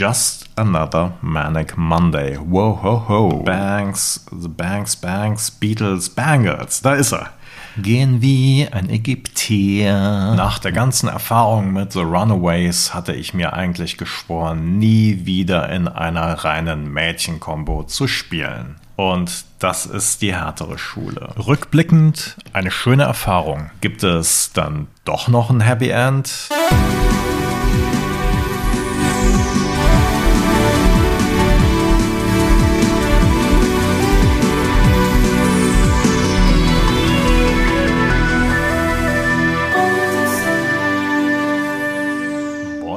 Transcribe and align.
Just 0.00 0.48
Another 0.56 1.12
Manic 1.20 1.76
Monday. 1.76 2.38
Whoa, 2.38 2.72
ho, 2.82 3.04
ho. 3.06 3.42
Banks, 3.44 4.24
The 4.32 4.48
Banks, 4.48 4.96
Banks, 4.96 5.50
Beatles, 5.50 6.08
Bangles. 6.08 6.80
Da 6.80 6.94
ist 6.94 7.12
er. 7.12 7.34
Gehen 7.76 8.22
wie 8.22 8.66
ein 8.72 8.88
Ägypter. 8.88 10.34
Nach 10.36 10.58
der 10.58 10.72
ganzen 10.72 11.10
Erfahrung 11.10 11.74
mit 11.74 11.92
The 11.92 12.00
Runaways 12.00 12.94
hatte 12.94 13.12
ich 13.12 13.34
mir 13.34 13.52
eigentlich 13.52 13.98
geschworen, 13.98 14.78
nie 14.78 15.26
wieder 15.26 15.68
in 15.68 15.86
einer 15.86 16.32
reinen 16.44 16.90
Mädchenkombo 16.90 17.82
zu 17.82 18.08
spielen. 18.08 18.76
Und 18.96 19.44
das 19.58 19.84
ist 19.84 20.22
die 20.22 20.34
härtere 20.34 20.78
Schule. 20.78 21.34
Rückblickend 21.36 22.38
eine 22.54 22.70
schöne 22.70 23.02
Erfahrung. 23.02 23.70
Gibt 23.82 24.02
es 24.02 24.54
dann 24.54 24.86
doch 25.04 25.28
noch 25.28 25.50
ein 25.50 25.60
Happy 25.60 25.90
End? 25.90 26.48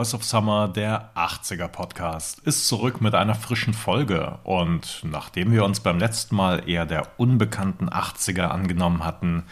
Voice 0.04 0.16
of 0.16 0.26
Summer, 0.26 0.68
der 0.68 1.12
80er 1.16 1.70
Podcast, 1.70 2.40
ist 2.40 2.68
zurück 2.68 3.00
mit 3.00 3.16
einer 3.16 3.36
frischen 3.36 3.74
Folge. 3.74 4.38
Und 4.44 5.00
nachdem 5.04 5.54
wir 5.54 5.64
uns 5.64 5.80
beim 5.80 5.98
letzten 5.98 6.36
Mal 6.36 6.68
eher 6.68 6.86
der 6.86 7.08
unbekannten 7.16 7.88
80er 7.88 8.48
angenommen 8.48 9.06
hatten, 9.06 9.44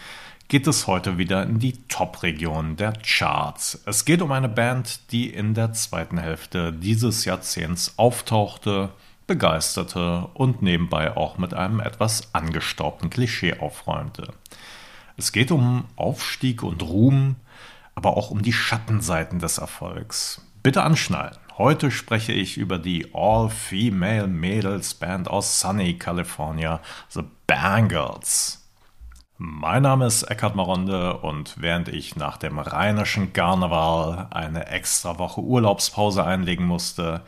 geht 0.50 0.68
es 0.68 0.88
heute 0.88 1.18
wieder 1.18 1.44
in 1.44 1.60
die 1.60 1.88
Top-Region 1.88 2.76
der 2.76 2.92
Charts. 3.02 3.82
Es 3.86 4.04
geht 4.04 4.22
um 4.22 4.34
eine 4.34 4.50
Band, 4.50 5.14
die 5.14 5.30
in 5.30 5.54
der 5.54 5.72
zweiten 5.72 6.18
Hälfte 6.18 6.74
dieses 6.74 7.24
Jahrzehnts 7.24 7.94
auftauchte, 7.96 8.90
begeisterte 9.28 10.28
und 10.34 10.62
nebenbei 10.62 11.16
auch 11.16 11.38
mit 11.38 11.54
einem 11.54 11.80
etwas 11.80 12.36
angestaubten 12.36 13.10
Klischee 13.10 13.58
aufräumte. 13.58 14.34
Es 15.16 15.32
geht 15.32 15.52
um 15.52 15.86
Aufstieg 15.96 16.62
und 16.62 16.84
Ruhm, 16.84 17.38
aber 18.02 18.18
auch 18.18 18.32
um 18.32 18.42
die 18.42 18.52
Schattenseiten 18.52 19.38
des 19.38 19.60
Erfolgs. 19.60 20.42
Bitte 20.64 20.82
anschnallen. 20.82 21.38
Heute 21.60 21.92
spreche 21.92 22.32
ich 22.32 22.58
über 22.58 22.80
die 22.80 23.14
All-Female 23.14 24.26
Mädels 24.26 24.96
Band 24.96 25.28
aus 25.28 25.60
Sunny, 25.60 26.00
California, 26.00 26.82
The 27.10 27.22
Bangles. 27.46 28.68
Mein 29.38 29.84
Name 29.84 30.08
ist 30.08 30.24
Eckhard 30.24 30.56
Maronde 30.56 31.18
und 31.18 31.62
während 31.62 31.90
ich 31.90 32.16
nach 32.16 32.38
dem 32.38 32.58
rheinischen 32.58 33.34
Karneval 33.34 34.30
eine 34.32 34.66
extra 34.66 35.20
Woche 35.20 35.42
Urlaubspause 35.42 36.26
einlegen 36.26 36.66
musste, 36.66 37.22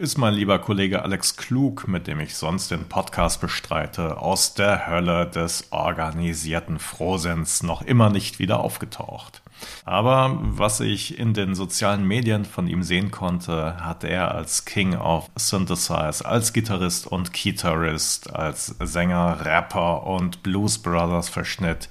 ist 0.00 0.16
mein 0.16 0.32
lieber 0.32 0.58
Kollege 0.58 1.02
Alex 1.02 1.36
Klug, 1.36 1.86
mit 1.86 2.06
dem 2.06 2.20
ich 2.20 2.34
sonst 2.34 2.70
den 2.70 2.88
Podcast 2.88 3.38
bestreite, 3.38 4.16
aus 4.16 4.54
der 4.54 4.86
Hölle 4.86 5.26
des 5.26 5.66
organisierten 5.72 6.78
Frohsinns 6.78 7.62
noch 7.62 7.82
immer 7.82 8.08
nicht 8.08 8.38
wieder 8.38 8.60
aufgetaucht. 8.60 9.42
Aber 9.84 10.38
was 10.40 10.80
ich 10.80 11.18
in 11.18 11.34
den 11.34 11.54
sozialen 11.54 12.08
Medien 12.08 12.46
von 12.46 12.66
ihm 12.66 12.82
sehen 12.82 13.10
konnte, 13.10 13.76
hat 13.84 14.02
er 14.02 14.34
als 14.34 14.64
King 14.64 14.96
of 14.96 15.28
Synthesize, 15.36 16.24
als 16.24 16.54
Gitarrist 16.54 17.06
und 17.06 17.34
Gitarrist, 17.34 18.34
als 18.34 18.68
Sänger, 18.80 19.44
Rapper 19.44 20.06
und 20.06 20.42
Blues 20.42 20.78
Brothers 20.78 21.28
Verschnitt 21.28 21.90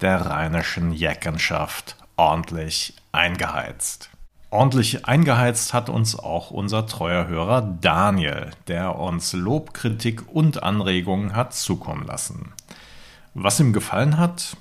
der 0.00 0.24
rheinischen 0.24 0.94
Jackenschaft 0.94 1.96
ordentlich 2.16 2.94
eingeheizt. 3.12 4.08
Ordentlich 4.52 5.06
eingeheizt 5.06 5.74
hat 5.74 5.88
uns 5.88 6.18
auch 6.18 6.50
unser 6.50 6.86
treuer 6.86 7.28
Hörer 7.28 7.62
Daniel, 7.62 8.50
der 8.66 8.98
uns 8.98 9.32
Lob, 9.32 9.72
Kritik 9.72 10.24
und 10.34 10.64
Anregungen 10.64 11.36
hat 11.36 11.54
zukommen 11.54 12.04
lassen. 12.04 12.52
Was 13.34 13.60
ihm 13.60 13.72
gefallen 13.72 14.18
hat? 14.18 14.56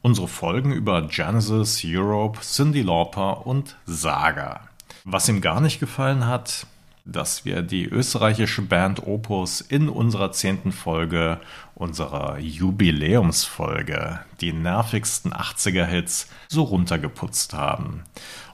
Unsere 0.00 0.28
Folgen 0.28 0.72
über 0.72 1.02
Genesis, 1.02 1.82
Europe, 1.84 2.40
Cindy 2.40 2.80
Lauper 2.80 3.46
und 3.46 3.76
Saga. 3.84 4.60
Was 5.04 5.28
ihm 5.28 5.42
gar 5.42 5.60
nicht 5.60 5.78
gefallen 5.78 6.26
hat, 6.26 6.66
dass 7.04 7.44
wir 7.44 7.60
die 7.60 7.84
österreichische 7.84 8.62
Band 8.62 9.06
Opus 9.06 9.60
in 9.60 9.90
unserer 9.90 10.32
zehnten 10.32 10.72
Folge, 10.72 11.38
unserer 11.74 12.38
Jubiläumsfolge, 12.38 14.20
die 14.40 14.54
nervigsten 14.54 15.34
80er-Hits 15.34 16.28
so 16.48 16.62
runtergeputzt 16.62 17.52
haben. 17.52 18.04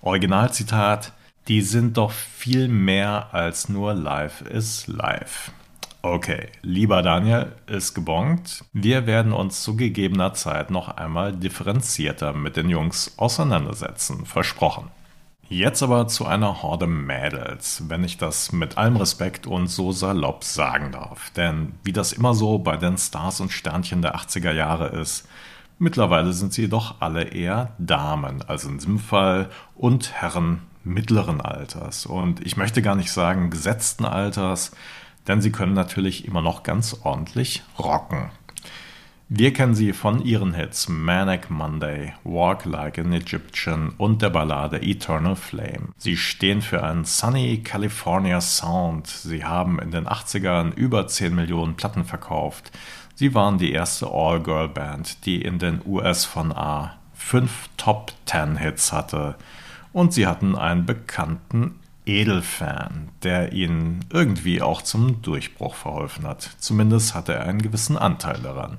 Originalzitat, 0.03 1.13
die 1.49 1.61
sind 1.63 1.97
doch 1.97 2.13
viel 2.13 2.69
mehr 2.69 3.29
als 3.33 3.69
nur 3.69 3.95
Live 3.95 4.43
is 4.43 4.87
Live. 4.87 5.53
Okay, 6.03 6.49
lieber 6.63 7.03
Daniel, 7.03 7.53
ist 7.67 7.93
gebongt. 7.93 8.65
Wir 8.73 9.07
werden 9.07 9.33
uns 9.35 9.63
zu 9.63 9.77
gegebener 9.77 10.33
Zeit 10.33 10.71
noch 10.71 10.89
einmal 10.89 11.37
differenzierter 11.37 12.33
mit 12.33 12.57
den 12.57 12.71
Jungs 12.71 13.19
auseinandersetzen. 13.19 14.25
Versprochen. 14.25 14.89
Jetzt 15.51 15.83
aber 15.83 16.07
zu 16.07 16.25
einer 16.25 16.63
Horde 16.63 16.87
Mädels, 16.87 17.83
wenn 17.89 18.05
ich 18.05 18.17
das 18.17 18.53
mit 18.53 18.79
allem 18.79 18.97
Respekt 18.97 19.47
und 19.47 19.67
so 19.67 19.93
salopp 19.93 20.45
sagen 20.45 20.93
darf. 20.93 21.31
Denn 21.31 21.75
wie 21.83 21.93
das 21.93 22.13
immer 22.13 22.35
so 22.35 22.59
bei 22.59 22.77
den 22.79 22.97
Stars 22.97 23.41
und 23.41 23.53
Sternchen 23.53 24.01
der 24.01 24.15
80er 24.17 24.53
Jahre 24.53 24.87
ist, 24.87 25.29
mittlerweile 25.81 26.33
sind 26.33 26.53
sie 26.53 26.69
doch 26.69 27.01
alle 27.01 27.25
eher 27.25 27.75
Damen, 27.79 28.43
also 28.43 28.69
in 28.69 28.79
diesem 28.79 28.99
Fall, 28.99 29.51
und 29.75 30.13
Herren 30.13 30.63
mittleren 30.85 31.41
Alters. 31.41 32.07
Und 32.07 32.45
ich 32.47 32.57
möchte 32.57 32.83
gar 32.83 32.95
nicht 32.95 33.11
sagen 33.11 33.51
gesetzten 33.51 34.05
Alters, 34.05 34.73
denn 35.27 35.41
sie 35.41 35.53
können 35.53 35.75
natürlich 35.75 36.27
immer 36.27 36.43
noch 36.43 36.63
ganz 36.63 37.01
ordentlich 37.03 37.63
rocken. 37.79 38.31
Wir 39.33 39.53
kennen 39.53 39.77
sie 39.77 39.93
von 39.93 40.25
ihren 40.25 40.55
Hits 40.55 40.89
Manic 40.89 41.51
Monday, 41.51 42.15
Walk 42.25 42.65
Like 42.65 42.99
an 42.99 43.13
Egyptian 43.13 43.91
und 43.97 44.23
der 44.23 44.31
Ballade 44.31 44.83
Eternal 44.83 45.37
Flame. 45.37 45.91
Sie 45.97 46.17
stehen 46.17 46.63
für 46.63 46.83
einen 46.83 47.05
Sunny 47.05 47.63
California 47.63 48.41
Sound. 48.41 49.07
Sie 49.07 49.45
haben 49.45 49.79
in 49.79 49.93
den 49.93 50.09
80ern 50.09 50.75
über 50.75 51.07
10 51.07 51.33
Millionen 51.33 51.77
Platten 51.77 52.05
verkauft. 52.05 52.73
Sie 53.21 53.35
waren 53.35 53.59
die 53.59 53.73
erste 53.73 54.07
All-Girl-Band, 54.07 55.27
die 55.27 55.43
in 55.43 55.59
den 55.59 55.83
US 55.85 56.25
von 56.25 56.53
A 56.53 56.97
fünf 57.13 57.69
Top 57.77 58.15
10 58.25 58.57
Hits 58.57 58.95
hatte. 58.95 59.35
Und 59.93 60.15
sie 60.15 60.27
hatten 60.27 60.57
einen 60.57 60.87
bekannten 60.87 61.79
Edelfan, 62.07 63.11
der 63.23 63.53
ihnen 63.53 64.07
irgendwie 64.09 64.63
auch 64.63 64.81
zum 64.81 65.21
Durchbruch 65.21 65.75
verholfen 65.75 66.27
hat. 66.27 66.49
Zumindest 66.61 67.15
hatte 67.15 67.35
er 67.35 67.45
einen 67.45 67.61
gewissen 67.61 67.99
Anteil 67.99 68.41
daran. 68.41 68.79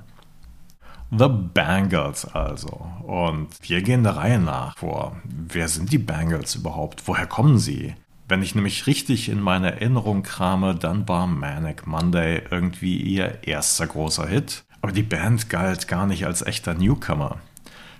The 1.11 1.27
Bangles 1.27 2.25
also. 2.25 2.89
Und 3.03 3.49
wir 3.61 3.83
gehen 3.83 4.01
der 4.01 4.15
Reihe 4.15 4.39
nach 4.39 4.75
vor. 4.75 5.17
Wer 5.23 5.67
sind 5.67 5.91
die 5.91 5.99
Bangles 5.99 6.55
überhaupt? 6.55 7.03
Woher 7.05 7.27
kommen 7.27 7.59
sie? 7.59 7.93
Wenn 8.31 8.43
ich 8.43 8.55
nämlich 8.55 8.87
richtig 8.87 9.27
in 9.27 9.41
meine 9.41 9.73
Erinnerung 9.73 10.23
krame, 10.23 10.73
dann 10.73 11.05
war 11.09 11.27
Manic 11.27 11.85
Monday 11.85 12.41
irgendwie 12.49 12.95
ihr 12.95 13.39
erster 13.45 13.85
großer 13.85 14.25
Hit. 14.25 14.63
Aber 14.79 14.93
die 14.93 15.03
Band 15.03 15.49
galt 15.49 15.89
gar 15.89 16.07
nicht 16.07 16.25
als 16.25 16.41
echter 16.41 16.73
Newcomer. 16.73 17.39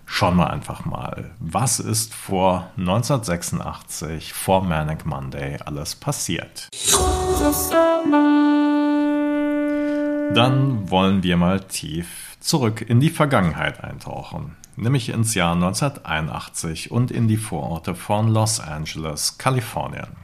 Schauen 0.06 0.38
wir 0.38 0.50
einfach 0.50 0.86
mal, 0.86 1.32
was 1.42 1.82
ist 1.82 2.14
vor 2.14 2.72
1986, 2.78 4.32
vor 4.32 4.64
Manic 4.64 5.06
Monday 5.06 5.58
alles 5.66 5.96
passiert. 5.96 6.70
Dann 10.34 10.90
wollen 10.90 11.24
wir 11.24 11.36
mal 11.36 11.60
tief 11.60 12.38
zurück 12.40 12.80
in 12.80 13.02
die 13.02 13.10
Vergangenheit 13.10 13.84
eintauchen, 13.84 14.56
nämlich 14.76 15.10
ins 15.10 15.34
Jahr 15.34 15.54
1981 15.54 16.92
und 16.92 17.12
in 17.12 17.28
die 17.28 17.38
Vororte 17.38 17.96
von 17.96 18.28
Los 18.28 18.60
Angeles, 18.60 19.38
Kalifornien. 19.38 20.16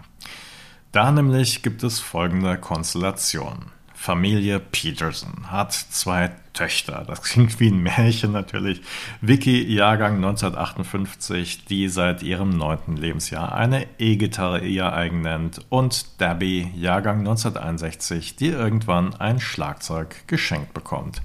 Da 0.91 1.11
nämlich 1.11 1.63
gibt 1.63 1.83
es 1.83 1.99
folgende 1.99 2.57
Konstellation. 2.57 3.71
Familie 3.93 4.59
Peterson 4.59 5.51
hat 5.51 5.73
zwei 5.73 6.31
Töchter. 6.53 7.03
Das 7.05 7.23
klingt 7.23 7.59
wie 7.59 7.69
ein 7.69 7.79
Märchen 7.79 8.31
natürlich. 8.31 8.81
Vicky, 9.21 9.63
Jahrgang 9.73 10.15
1958, 10.17 11.65
die 11.65 11.89
seit 11.89 12.21
ihrem 12.21 12.49
neunten 12.51 12.95
Lebensjahr 12.95 13.55
eine 13.55 13.87
E-Gitarre 13.97 14.61
ihr 14.61 14.93
eigen 14.93 15.21
nennt. 15.21 15.65
Und 15.69 16.21
Debbie, 16.21 16.71
Jahrgang 16.75 17.19
1961, 17.19 18.35
die 18.35 18.47
irgendwann 18.47 19.15
ein 19.15 19.39
Schlagzeug 19.39 20.27
geschenkt 20.27 20.73
bekommt. 20.73 21.21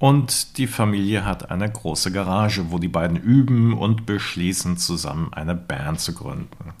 Und 0.00 0.56
die 0.56 0.66
Familie 0.66 1.26
hat 1.26 1.50
eine 1.50 1.70
große 1.70 2.10
Garage, 2.10 2.70
wo 2.70 2.78
die 2.78 2.88
beiden 2.88 3.18
üben 3.18 3.74
und 3.74 4.06
beschließen, 4.06 4.78
zusammen 4.78 5.30
eine 5.34 5.54
Band 5.54 6.00
zu 6.00 6.14
gründen. 6.14 6.72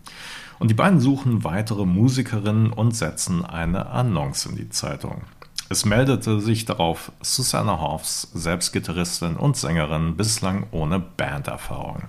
Und 0.58 0.70
die 0.70 0.74
beiden 0.74 1.00
suchen 1.00 1.44
weitere 1.44 1.84
Musikerinnen 1.84 2.72
und 2.72 2.96
setzen 2.96 3.44
eine 3.44 3.90
Annonce 3.90 4.46
in 4.46 4.56
die 4.56 4.70
Zeitung. 4.70 5.20
Es 5.68 5.84
meldete 5.84 6.40
sich 6.40 6.64
darauf 6.64 7.12
Susanna 7.20 7.78
Hoffs, 7.78 8.22
selbst 8.32 8.72
Gitarristin 8.72 9.36
und 9.36 9.54
Sängerin, 9.54 10.16
bislang 10.16 10.66
ohne 10.70 10.98
Banderfahrung. 10.98 12.04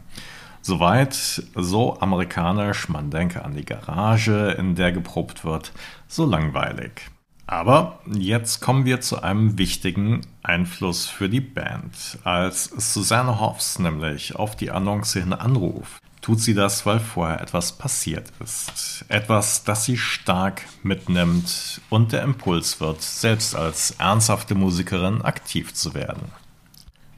Soweit 0.61 1.13
so 1.55 1.99
amerikanisch, 1.99 2.87
man 2.87 3.11
denke 3.11 3.43
an 3.43 3.53
die 3.53 3.65
Garage, 3.65 4.51
in 4.57 4.75
der 4.75 4.93
geprobt 4.93 5.43
wird, 5.43 5.73
so 6.07 6.25
langweilig. 6.25 7.11
Aber 7.51 8.00
jetzt 8.09 8.62
kommen 8.62 8.86
wir 8.86 9.01
zu 9.01 9.24
einem 9.24 9.57
wichtigen 9.57 10.21
Einfluss 10.42 11.07
für 11.07 11.27
die 11.27 11.42
Band. 11.42 12.18
Als 12.24 12.63
Susanne 12.63 13.42
Hoffs 13.42 13.77
nämlich 13.77 14.38
auf 14.38 14.56
die 14.56 14.71
Annonce 14.71 15.15
hin 15.15 15.33
anruft, 15.33 16.01
tut 16.21 16.39
sie 16.39 16.53
das, 16.53 16.86
weil 16.86 17.01
vorher 17.01 17.42
etwas 17.42 17.74
passiert 17.74 18.31
ist. 18.42 19.03
Etwas, 19.09 19.65
das 19.65 19.83
sie 19.83 19.98
stark 19.98 20.62
mitnimmt 20.81 21.81
und 21.89 22.13
der 22.13 22.24
Impuls 22.24 22.80
wird, 22.80 23.01
selbst 23.01 23.53
als 23.53 23.92
ernsthafte 24.00 24.56
Musikerin 24.56 25.21
aktiv 25.21 25.74
zu 25.74 25.94
werden. 25.94 26.31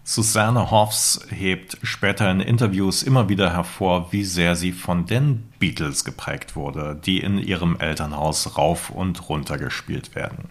Susanne 0.06 0.70
Hoffs 0.70 1.26
hebt 1.30 1.78
später 1.82 2.30
in 2.30 2.42
Interviews 2.42 3.04
immer 3.04 3.30
wieder 3.30 3.54
hervor, 3.54 4.12
wie 4.12 4.26
sehr 4.26 4.58
sie 4.58 4.74
von 4.74 5.06
den 5.06 5.50
Beatles 5.60 6.04
geprägt 6.04 6.58
wurde, 6.58 7.00
die 7.06 7.22
in 7.22 7.38
ihrem 7.38 7.78
Elternhaus 7.80 8.58
rauf 8.58 8.90
und 8.90 9.30
runter 9.30 9.58
gespielt 9.58 10.14
werden. 10.14 10.50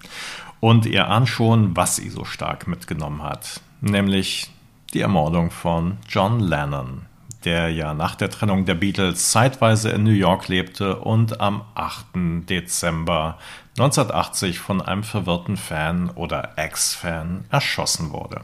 Und 0.61 0.87
ihr 0.87 1.09
ahnt 1.09 1.29
schon, 1.29 1.77
was 1.77 1.97
sie 1.97 2.09
so 2.09 2.25
stark 2.25 2.67
mitgenommen 2.67 3.23
hat, 3.23 3.61
nämlich 3.83 4.51
die 4.95 5.01
Ermordung 5.01 5.51
von 5.51 5.99
John 6.09 6.41
Lennon, 6.41 7.03
der 7.45 7.69
ja 7.69 7.93
nach 7.93 8.15
der 8.15 8.31
Trennung 8.31 8.65
der 8.65 8.75
Beatles 8.75 9.33
zeitweise 9.33 9.91
in 9.91 10.05
New 10.05 10.13
York 10.13 10.49
lebte 10.49 10.97
und 11.01 11.43
am 11.43 11.61
8. 11.75 12.49
Dezember 12.49 13.37
1980 13.77 14.59
von 14.61 14.81
einem 14.81 15.03
verwirrten 15.03 15.59
Fan 15.59 16.09
oder 16.09 16.53
Ex-Fan 16.57 17.45
erschossen 17.51 18.13
wurde. 18.13 18.41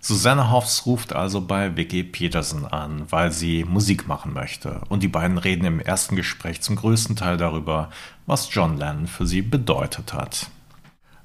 Susanne 0.00 0.50
Hoffs 0.50 0.86
ruft 0.86 1.12
also 1.12 1.40
bei 1.40 1.76
Vicky 1.76 2.04
Peterson 2.04 2.64
an, 2.64 3.04
weil 3.10 3.32
sie 3.32 3.64
Musik 3.64 4.06
machen 4.06 4.32
möchte. 4.32 4.80
Und 4.88 5.02
die 5.02 5.08
beiden 5.08 5.38
reden 5.38 5.64
im 5.64 5.80
ersten 5.80 6.16
Gespräch 6.16 6.60
zum 6.60 6.76
größten 6.76 7.16
Teil 7.16 7.36
darüber, 7.36 7.90
was 8.26 8.48
John 8.52 8.76
Lennon 8.76 9.06
für 9.06 9.26
sie 9.26 9.42
bedeutet 9.42 10.12
hat. 10.12 10.50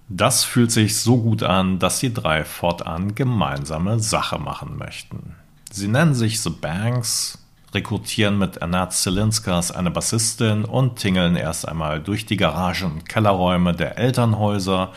Das 0.10 0.44
fühlt 0.44 0.72
sich 0.72 1.00
so 1.00 1.18
gut 1.18 1.44
an, 1.44 1.80
dass 1.80 2.00
die 2.00 2.14
drei 2.14 2.44
fortan 2.44 3.16
gemeinsame 3.16 4.00
Sache 4.00 4.38
machen 4.38 4.78
möchten. 4.78 5.36
Sie 5.72 5.88
nennen 5.88 6.14
sich 6.14 6.42
The 6.42 6.50
Banks, 6.50 7.40
rekrutieren 7.74 8.38
mit 8.38 8.62
Anat 8.62 8.94
Zelinskas 8.94 9.72
eine 9.72 9.92
Bassistin 9.92 10.66
und 10.66 10.98
tingeln 10.98 11.36
erst 11.36 11.68
einmal 11.68 12.02
durch 12.02 12.26
die 12.26 12.38
Garagen 12.38 12.92
und 12.92 13.10
Kellerräume 13.10 13.74
der 13.74 13.98
Elternhäuser 13.98 14.92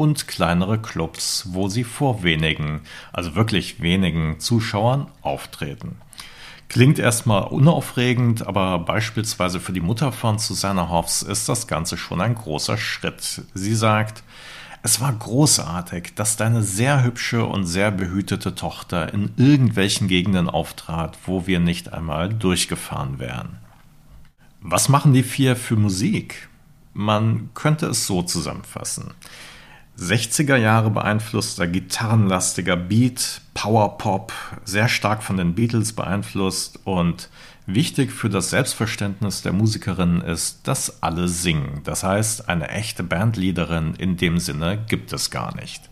und 0.00 0.26
kleinere 0.26 0.78
Clubs, 0.78 1.44
wo 1.50 1.68
sie 1.68 1.84
vor 1.84 2.22
wenigen, 2.22 2.80
also 3.12 3.34
wirklich 3.34 3.82
wenigen 3.82 4.40
Zuschauern 4.40 5.08
auftreten. 5.20 5.96
Klingt 6.70 6.98
erstmal 6.98 7.42
unaufregend, 7.42 8.46
aber 8.46 8.78
beispielsweise 8.78 9.60
für 9.60 9.74
die 9.74 9.82
Mutter 9.82 10.10
von 10.10 10.38
Susanna 10.38 10.88
Hoffs 10.88 11.20
ist 11.20 11.50
das 11.50 11.66
Ganze 11.66 11.98
schon 11.98 12.22
ein 12.22 12.34
großer 12.34 12.78
Schritt. 12.78 13.42
Sie 13.52 13.74
sagt, 13.74 14.22
es 14.82 15.02
war 15.02 15.12
großartig, 15.12 16.14
dass 16.14 16.38
deine 16.38 16.62
sehr 16.62 17.04
hübsche 17.04 17.44
und 17.44 17.66
sehr 17.66 17.90
behütete 17.90 18.54
Tochter 18.54 19.12
in 19.12 19.32
irgendwelchen 19.36 20.08
Gegenden 20.08 20.48
auftrat, 20.48 21.18
wo 21.26 21.46
wir 21.46 21.60
nicht 21.60 21.92
einmal 21.92 22.30
durchgefahren 22.30 23.18
wären. 23.18 23.58
Was 24.62 24.88
machen 24.88 25.12
die 25.12 25.24
vier 25.24 25.56
für 25.56 25.76
Musik? 25.76 26.48
Man 26.94 27.50
könnte 27.52 27.88
es 27.88 28.06
so 28.06 28.22
zusammenfassen. 28.22 29.12
60er 29.98 30.56
Jahre 30.56 30.90
beeinflusster 30.90 31.66
gitarrenlastiger 31.66 32.76
Beat, 32.76 33.42
Powerpop, 33.54 34.32
sehr 34.64 34.88
stark 34.88 35.22
von 35.22 35.36
den 35.36 35.54
Beatles 35.54 35.92
beeinflusst 35.92 36.80
und 36.84 37.28
wichtig 37.66 38.10
für 38.10 38.30
das 38.30 38.50
Selbstverständnis 38.50 39.42
der 39.42 39.52
Musikerinnen 39.52 40.22
ist, 40.22 40.66
dass 40.66 41.02
alle 41.02 41.28
singen. 41.28 41.82
Das 41.84 42.02
heißt, 42.02 42.48
eine 42.48 42.68
echte 42.68 43.02
Bandleaderin 43.02 43.94
in 43.94 44.16
dem 44.16 44.38
Sinne 44.38 44.78
gibt 44.88 45.12
es 45.12 45.30
gar 45.30 45.54
nicht. 45.56 45.90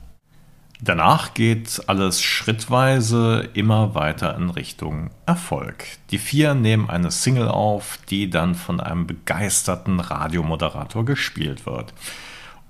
Danach 0.81 1.35
geht 1.35 1.83
alles 1.89 2.23
schrittweise 2.23 3.49
immer 3.55 3.97
weiter 3.97 4.37
in 4.37 4.49
Richtung 4.49 5.11
Erfolg. 5.27 5.85
Die 6.13 6.19
vier 6.19 6.55
nehmen 6.55 6.89
eine 6.89 7.11
Single 7.11 7.49
auf, 7.49 7.99
die 8.11 8.31
dann 8.31 8.55
von 8.55 8.79
einem 8.79 9.07
begeisterten 9.07 9.99
Radiomoderator 9.99 11.05
gespielt 11.05 11.67
wird. 11.67 11.93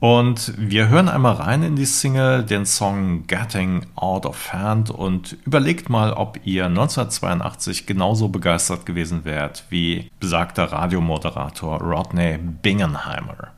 Und 0.00 0.54
wir 0.56 0.88
hören 0.88 1.08
einmal 1.08 1.34
rein 1.34 1.64
in 1.64 1.74
die 1.74 1.84
Single, 1.84 2.44
den 2.44 2.66
Song 2.66 3.26
Getting 3.26 3.84
Out 3.96 4.26
of 4.26 4.52
Hand 4.52 4.90
und 4.90 5.36
überlegt 5.44 5.90
mal, 5.90 6.12
ob 6.12 6.38
ihr 6.44 6.66
1982 6.66 7.84
genauso 7.84 8.28
begeistert 8.28 8.86
gewesen 8.86 9.24
wärt 9.24 9.64
wie 9.70 10.08
besagter 10.20 10.70
Radiomoderator 10.70 11.80
Rodney 11.80 12.38
Bingenheimer. 12.38 13.48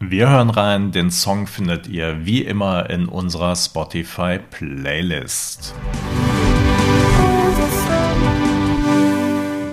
Wir 0.00 0.28
hören 0.28 0.50
rein, 0.50 0.90
den 0.90 1.12
Song 1.12 1.46
findet 1.46 1.86
ihr 1.86 2.26
wie 2.26 2.42
immer 2.42 2.90
in 2.90 3.06
unserer 3.06 3.54
Spotify 3.54 4.40
Playlist. 4.40 5.72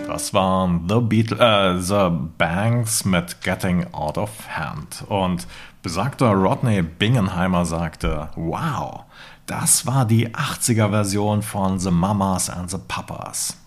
Das 0.07 0.31
waren 0.31 0.88
The, 0.88 1.00
Beatles, 1.01 1.39
äh, 1.39 1.80
The 1.81 2.15
Banks 2.38 3.04
mit 3.04 3.42
Getting 3.42 3.92
Out 3.94 4.19
of 4.19 4.30
Hand. 4.48 5.04
Und 5.10 5.48
besagter 5.83 6.31
Rodney 6.31 6.81
Bingenheimer 6.81 7.65
sagte, 7.65 8.30
wow, 8.35 9.03
das 9.45 9.85
war 9.85 10.06
die 10.06 10.30
80er-Version 10.30 11.44
von 11.44 11.77
The 11.77 11.91
Mamas 11.91 12.50
and 12.50 12.71
the 12.71 12.77
Papas. 12.88 13.57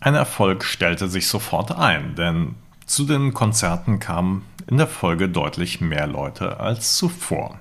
Ein 0.00 0.14
Erfolg 0.14 0.64
stellte 0.64 1.08
sich 1.08 1.26
sofort 1.26 1.72
ein, 1.72 2.14
denn 2.14 2.54
zu 2.86 3.04
den 3.04 3.34
Konzerten 3.34 3.98
kamen 3.98 4.46
in 4.68 4.78
der 4.78 4.86
Folge 4.86 5.28
deutlich 5.28 5.80
mehr 5.80 6.06
Leute 6.06 6.60
als 6.60 6.96
zuvor. 6.96 7.58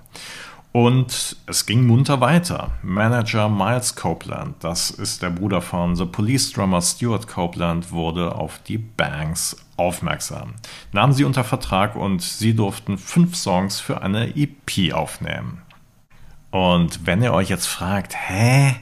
Und 0.72 1.38
es 1.48 1.66
ging 1.66 1.88
munter 1.88 2.22
weiter. 2.22 2.72
Manager 2.84 3.50
Miles 3.50 3.96
Copeland, 3.96 4.64
das 4.64 4.92
ist 4.92 5.24
der 5.24 5.30
Bruder 5.30 5.62
von 5.62 5.96
The 5.96 6.06
Police 6.06 6.52
Drummer 6.52 6.82
Stuart 6.82 7.28
Copeland, 7.28 7.92
wurde 7.92 8.36
auf 8.36 8.60
die 8.60 8.78
Banks 8.78 9.65
aufmerksam, 9.78 10.54
nahm 10.92 11.14
sie 11.14 11.24
unter 11.24 11.44
Vertrag 11.44 11.96
und 11.96 12.22
sie 12.22 12.56
durften 12.56 12.98
fünf 12.98 13.36
Songs 13.36 13.80
für 13.80 14.02
eine 14.02 14.36
EP 14.36 14.94
aufnehmen. 14.94 15.62
Und 16.52 17.06
wenn 17.06 17.22
ihr 17.22 17.34
euch 17.34 17.50
jetzt 17.50 17.68
fragt, 17.68 18.16
hä? 18.16 18.76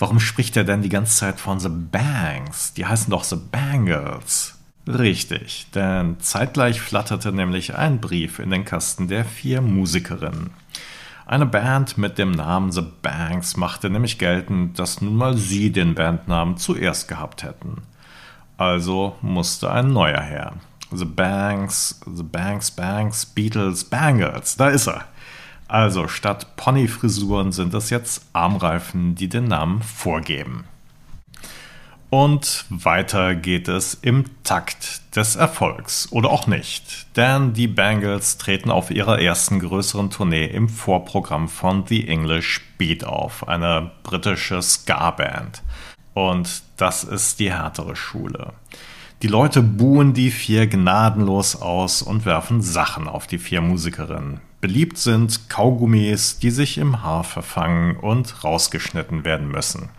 Warum 0.00 0.20
spricht 0.20 0.56
er 0.56 0.62
denn 0.62 0.82
die 0.82 0.88
ganze 0.88 1.16
Zeit 1.16 1.40
von 1.40 1.58
The 1.58 1.68
Bangs? 1.68 2.72
Die 2.74 2.86
heißen 2.86 3.10
doch 3.10 3.24
The 3.24 3.36
Bangles. 3.36 4.56
Richtig, 4.86 5.66
denn 5.74 6.20
zeitgleich 6.20 6.80
flatterte 6.80 7.32
nämlich 7.32 7.74
ein 7.74 8.00
Brief 8.00 8.38
in 8.38 8.50
den 8.50 8.64
Kasten 8.64 9.08
der 9.08 9.24
vier 9.24 9.60
Musikerinnen. 9.60 10.50
Eine 11.26 11.44
Band 11.44 11.98
mit 11.98 12.16
dem 12.16 12.30
Namen 12.30 12.72
The 12.72 12.84
Banks 13.02 13.56
machte 13.56 13.90
nämlich 13.90 14.18
geltend, 14.18 14.78
dass 14.78 15.02
nun 15.02 15.16
mal 15.16 15.36
sie 15.36 15.72
den 15.72 15.94
Bandnamen 15.94 16.56
zuerst 16.56 17.08
gehabt 17.08 17.42
hätten. 17.42 17.82
Also 18.58 19.16
musste 19.22 19.70
ein 19.70 19.92
neuer 19.92 20.20
her. 20.20 20.54
The 20.90 21.04
Banks, 21.04 22.00
The 22.06 22.24
Banks, 22.24 22.70
Banks, 22.70 23.24
Beatles, 23.24 23.84
Bangles, 23.84 24.56
da 24.56 24.68
ist 24.68 24.88
er. 24.88 25.04
Also 25.68 26.08
statt 26.08 26.56
Ponyfrisuren 26.56 27.52
sind 27.52 27.72
es 27.74 27.90
jetzt 27.90 28.26
Armreifen, 28.32 29.14
die 29.14 29.28
den 29.28 29.44
Namen 29.44 29.82
vorgeben. 29.82 30.64
Und 32.10 32.64
weiter 32.70 33.34
geht 33.34 33.68
es 33.68 33.92
im 33.92 34.24
Takt 34.42 35.14
des 35.14 35.36
Erfolgs 35.36 36.10
oder 36.10 36.30
auch 36.30 36.46
nicht, 36.46 37.06
denn 37.16 37.52
die 37.52 37.68
Bangles 37.68 38.38
treten 38.38 38.70
auf 38.70 38.90
ihrer 38.90 39.20
ersten 39.20 39.60
größeren 39.60 40.08
Tournee 40.08 40.46
im 40.46 40.70
Vorprogramm 40.70 41.50
von 41.50 41.86
The 41.86 42.08
English 42.08 42.62
Beat 42.78 43.04
auf, 43.04 43.46
eine 43.46 43.90
britische 44.04 44.62
Ska-Band. 44.62 45.62
Und 46.18 46.64
das 46.78 47.04
ist 47.04 47.38
die 47.38 47.52
härtere 47.52 47.94
Schule. 47.94 48.52
Die 49.22 49.28
Leute 49.28 49.62
buhen 49.62 50.14
die 50.14 50.32
vier 50.32 50.66
gnadenlos 50.66 51.54
aus 51.54 52.02
und 52.02 52.24
werfen 52.24 52.60
Sachen 52.60 53.06
auf 53.06 53.28
die 53.28 53.38
vier 53.38 53.60
Musikerinnen. 53.60 54.40
Beliebt 54.60 54.98
sind 54.98 55.48
Kaugummis, 55.48 56.40
die 56.40 56.50
sich 56.50 56.76
im 56.78 57.04
Haar 57.04 57.22
verfangen 57.22 57.96
und 57.96 58.42
rausgeschnitten 58.42 59.24
werden 59.24 59.48
müssen. 59.48 59.90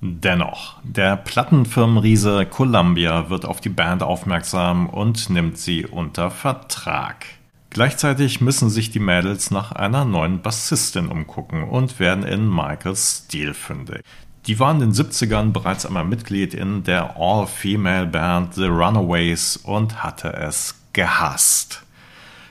Dennoch, 0.00 0.78
der 0.82 1.16
Plattenfirmenriese 1.16 2.44
Columbia 2.46 3.30
wird 3.30 3.44
auf 3.44 3.60
die 3.60 3.68
Band 3.68 4.02
aufmerksam 4.02 4.88
und 4.88 5.30
nimmt 5.30 5.58
sie 5.58 5.86
unter 5.86 6.32
Vertrag. 6.32 7.24
Gleichzeitig 7.70 8.40
müssen 8.40 8.68
sich 8.68 8.90
die 8.90 8.98
Mädels 8.98 9.52
nach 9.52 9.70
einer 9.70 10.04
neuen 10.04 10.42
Bassistin 10.42 11.06
umgucken 11.06 11.62
und 11.62 12.00
werden 12.00 12.24
in 12.24 12.48
Michael 12.48 12.96
Steele 12.96 13.54
fündig. 13.54 14.02
Die 14.46 14.58
war 14.58 14.72
in 14.72 14.80
den 14.80 14.92
70ern 14.92 15.52
bereits 15.52 15.84
einmal 15.84 16.04
Mitglied 16.04 16.54
in 16.54 16.82
der 16.84 17.16
All-Female-Band 17.16 18.54
The 18.54 18.66
Runaways 18.66 19.56
und 19.56 20.02
hatte 20.02 20.32
es 20.32 20.74
gehasst. 20.92 21.82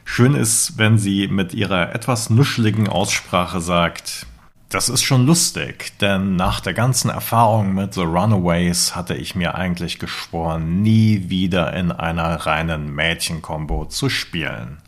Schön 0.05 0.35
ist, 0.35 0.77
wenn 0.77 0.97
sie 0.97 1.27
mit 1.27 1.53
ihrer 1.53 1.93
etwas 1.93 2.29
nuscheligen 2.29 2.87
Aussprache 2.87 3.59
sagt, 3.61 4.25
Das 4.69 4.89
ist 4.89 5.03
schon 5.03 5.25
lustig, 5.25 5.97
denn 5.99 6.35
nach 6.35 6.59
der 6.59 6.73
ganzen 6.73 7.09
Erfahrung 7.09 7.73
mit 7.73 7.93
The 7.93 8.01
Runaways 8.01 8.95
hatte 8.95 9.15
ich 9.15 9.33
mir 9.33 9.55
eigentlich 9.55 9.97
geschworen, 9.97 10.81
nie 10.81 11.29
wieder 11.29 11.73
in 11.73 11.93
einer 11.93 12.35
reinen 12.45 12.93
Mädchenkombo 12.93 13.85
zu 13.85 14.09
spielen, 14.09 14.79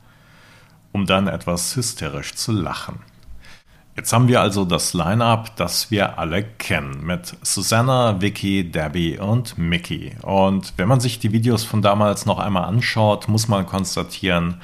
um 0.91 1.05
dann 1.05 1.27
etwas 1.27 1.77
hysterisch 1.77 2.35
zu 2.35 2.51
lachen. 2.51 2.99
Jetzt 3.99 4.13
haben 4.13 4.29
wir 4.29 4.39
also 4.39 4.63
das 4.63 4.93
Line-up, 4.93 5.57
das 5.57 5.91
wir 5.91 6.17
alle 6.19 6.41
kennen, 6.41 7.05
mit 7.05 7.35
Susanna, 7.41 8.21
Vicky, 8.21 8.63
Debbie 8.63 9.19
und 9.19 9.57
Mickey. 9.57 10.13
Und 10.21 10.71
wenn 10.77 10.87
man 10.87 11.01
sich 11.01 11.19
die 11.19 11.33
Videos 11.33 11.65
von 11.65 11.81
damals 11.81 12.25
noch 12.25 12.39
einmal 12.39 12.63
anschaut, 12.63 13.27
muss 13.27 13.49
man 13.49 13.65
konstatieren, 13.65 14.61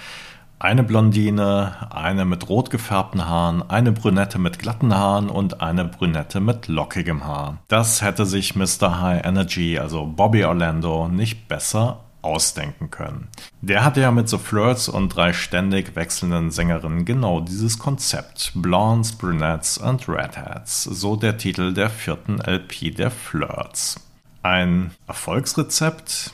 eine 0.57 0.83
Blondine, 0.83 1.73
eine 1.89 2.23
mit 2.23 2.47
rot 2.47 2.69
gefärbten 2.69 3.27
Haaren, 3.27 3.69
eine 3.69 3.91
Brünette 3.91 4.39
mit 4.39 4.57
glatten 4.57 4.95
Haaren 4.95 5.29
und 5.29 5.59
eine 5.59 5.83
Brünette 5.83 6.39
mit 6.39 6.69
lockigem 6.69 7.25
Haar. 7.25 7.57
Das 7.67 8.01
hätte 8.01 8.25
sich 8.25 8.55
Mr. 8.55 9.01
High 9.01 9.25
Energy, 9.25 9.77
also 9.77 10.05
Bobby 10.05 10.45
Orlando, 10.45 11.09
nicht 11.09 11.49
besser 11.49 12.04
ausdenken 12.25 12.91
können. 12.91 13.27
Der 13.61 13.83
hatte 13.83 14.01
ja 14.01 14.11
mit 14.11 14.27
The 14.27 14.37
Flirts 14.37 14.89
und 14.89 15.09
drei 15.09 15.31
ständig 15.33 15.95
wechselnden 15.95 16.51
Sängerinnen 16.51 17.05
genau 17.05 17.39
dieses 17.39 17.79
Konzept. 17.79 18.51
Blondes, 18.55 19.13
Brunettes 19.13 19.77
und 19.77 20.09
Redheads. 20.09 20.83
So 20.83 21.15
der 21.15 21.37
Titel 21.37 21.73
der 21.73 21.89
vierten 21.89 22.39
LP 22.39 22.95
der 22.95 23.11
Flirts. 23.11 23.99
Ein 24.43 24.91
Erfolgsrezept? 25.07 26.31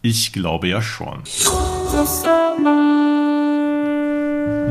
Ich 0.00 0.32
glaube 0.32 0.68
ja 0.68 0.82
schon. 0.82 1.22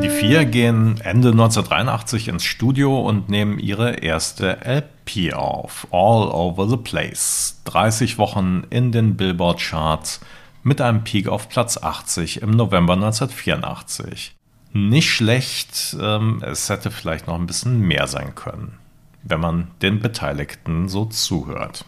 Die 0.02 0.10
vier 0.10 0.46
gehen 0.46 1.00
Ende 1.02 1.30
1983 1.30 2.28
ins 2.28 2.44
Studio 2.44 3.00
und 3.00 3.30
nehmen 3.30 3.60
ihre 3.60 3.98
erste 3.98 4.58
LP 4.66 5.34
auf. 5.34 5.88
All 5.92 6.28
Over 6.28 6.68
the 6.68 6.78
Place. 6.78 7.62
30 7.66 8.18
Wochen 8.18 8.64
in 8.72 8.92
den 8.92 9.16
Billboard 9.16 9.60
Charts 9.60 10.20
mit 10.64 10.82
einem 10.82 11.04
Peak 11.04 11.28
auf 11.28 11.50
Platz 11.50 11.78
80 11.78 12.42
im 12.42 12.52
November 12.52 12.94
1984. 12.94 14.36
Nicht 14.74 15.10
schlecht, 15.10 15.98
ähm, 16.00 16.42
es 16.46 16.70
hätte 16.70 16.92
vielleicht 16.92 17.28
noch 17.28 17.36
ein 17.36 17.48
bisschen 17.48 17.80
mehr 17.82 18.08
sein 18.08 18.36
können, 18.36 18.78
wenn 19.24 19.40
man 19.40 19.72
den 19.82 20.00
Beteiligten 20.00 20.88
so 20.88 21.06
zuhört. 21.06 21.86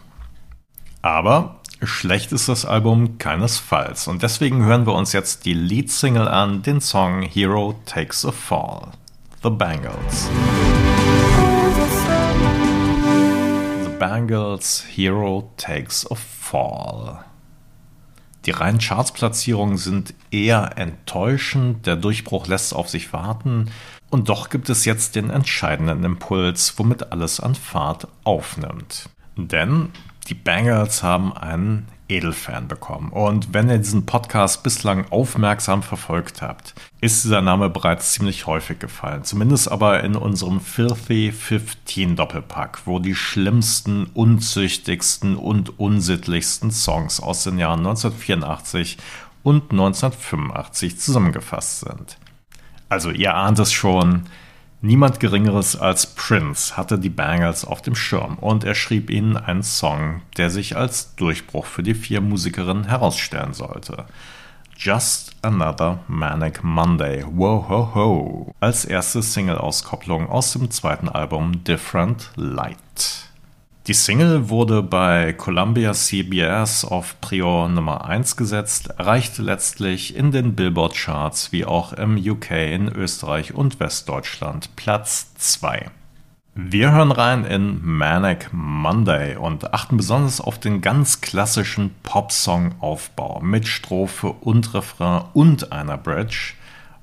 Aber 1.02 1.60
schlecht 1.82 2.32
ist 2.32 2.50
das 2.50 2.66
Album 2.66 3.18
keinesfalls 3.18 4.08
und 4.08 4.24
deswegen 4.24 4.66
hören 4.66 4.86
wir 4.86 4.96
uns 4.96 5.14
jetzt 5.14 5.46
die 5.46 5.54
Leadsingle 5.54 6.28
an, 6.28 6.62
den 6.62 6.82
Song 6.82 7.22
Hero 7.22 7.80
Takes 7.86 8.26
a 8.26 8.32
Fall. 8.32 8.92
The 9.44 9.50
Bangles. 9.50 10.30
The 13.84 13.98
Bangles 14.00 14.86
Hero 14.90 15.52
Takes 15.58 16.10
a 16.10 16.16
Fall. 16.16 17.24
Die 18.46 18.52
reinen 18.52 18.80
Chartsplatzierungen 18.80 19.78
sind 19.78 20.14
eher 20.32 20.78
enttäuschend, 20.78 21.86
der 21.86 21.96
Durchbruch 21.96 22.48
lässt 22.48 22.76
auf 22.76 22.90
sich 22.90 23.14
warten 23.14 23.70
und 24.10 24.30
doch 24.30 24.50
gibt 24.50 24.70
es 24.70 24.86
jetzt 24.86 25.16
den 25.16 25.30
entscheidenden 25.30 26.04
Impuls, 26.04 26.78
womit 26.78 27.12
alles 27.12 27.40
an 27.40 27.56
Fahrt 27.56 28.08
aufnimmt. 28.24 29.10
Denn 29.38 29.90
die 30.28 30.36
Bangles 30.36 31.04
haben 31.04 31.36
einen 31.36 31.88
Edelfan 32.14 32.68
bekommen. 32.68 33.10
Und 33.10 33.54
wenn 33.54 33.70
ihr 33.70 33.80
diesen 33.80 34.06
Podcast 34.06 34.64
bislang 34.64 35.06
aufmerksam 35.10 35.82
verfolgt 35.82 36.42
habt, 36.42 36.76
ist 37.02 37.24
dieser 37.24 37.42
Name 37.42 37.70
bereits 37.70 38.14
ziemlich 38.14 38.46
häufig 38.46 38.80
gefallen. 38.80 39.24
Zumindest 39.24 39.72
aber 39.72 40.04
in 40.04 40.16
unserem 40.16 40.62
Filthy 40.62 41.32
15 41.32 42.16
Doppelpack, 42.16 42.82
wo 42.86 43.00
die 43.00 43.16
schlimmsten, 43.16 44.06
unzüchtigsten 44.14 45.36
und 45.36 45.80
unsittlichsten 45.80 46.72
Songs 46.72 47.20
aus 47.20 47.44
den 47.44 47.58
Jahren 47.58 47.80
1984 47.80 48.98
und 49.42 49.72
1985 49.72 51.00
zusammengefasst 51.00 51.80
sind. 51.82 52.18
Also 52.90 53.10
ihr 53.10 53.34
ahnt 53.34 53.58
es 53.58 53.72
schon, 53.72 54.26
Niemand 54.86 55.22
Geringeres 55.22 55.78
als 55.78 56.08
Prince 56.08 56.76
hatte 56.76 57.00
die 57.00 57.10
Bangles 57.10 57.64
auf 57.64 57.82
dem 57.82 57.96
Schirm 57.96 58.38
und 58.38 58.66
er 58.66 58.76
schrieb 58.76 59.10
ihnen 59.10 59.38
einen 59.38 59.64
Song, 59.64 60.24
der 60.36 60.50
sich 60.50 60.76
als 60.76 61.16
Durchbruch 61.16 61.66
für 61.66 61.84
die 61.84 61.94
vier 61.94 62.20
Musikerinnen 62.20 62.84
herausstellen 62.84 63.54
sollte. 63.54 64.04
Just 64.76 65.38
Another 65.42 66.00
Manic 66.10 66.66
Monday, 66.66 67.24
Whoa 67.24 67.66
Ho 67.70 67.96
Ho, 67.96 68.56
als 68.60 68.84
erste 68.84 69.22
Single-Auskopplung 69.22 70.28
aus 70.28 70.52
dem 70.52 70.70
zweiten 70.70 71.08
Album 71.08 71.64
Different 71.64 72.32
Light. 72.36 73.30
Die 73.88 73.94
Single 73.94 74.48
wurde 74.48 74.82
bei 74.82 75.34
Columbia 75.34 75.92
CBS 75.92 76.86
auf 76.86 77.20
Prior 77.20 77.68
Nummer 77.68 78.06
1 78.06 78.38
gesetzt, 78.38 78.92
erreichte 78.98 79.42
letztlich 79.42 80.16
in 80.16 80.32
den 80.32 80.56
Billboard-Charts 80.56 81.52
wie 81.52 81.66
auch 81.66 81.92
im 81.92 82.16
UK, 82.16 82.52
in 82.52 82.88
Österreich 82.88 83.54
und 83.54 83.82
Westdeutschland 83.82 84.74
Platz 84.78 85.34
2. 85.36 85.92
Wir 86.56 86.94
hören 86.94 87.12
rein 87.12 87.44
in 87.44 87.86
Manic 87.86 88.54
Monday 88.54 89.36
und 89.36 89.74
achten 89.74 89.98
besonders 89.98 90.40
auf 90.40 90.60
den 90.60 90.80
ganz 90.80 91.20
klassischen 91.20 91.94
Popsong-Aufbau 92.04 93.42
mit 93.42 93.68
Strophe 93.68 94.28
und 94.30 94.74
Refrain 94.74 95.26
und 95.34 95.74
einer 95.74 95.98
Bridge, 95.98 96.54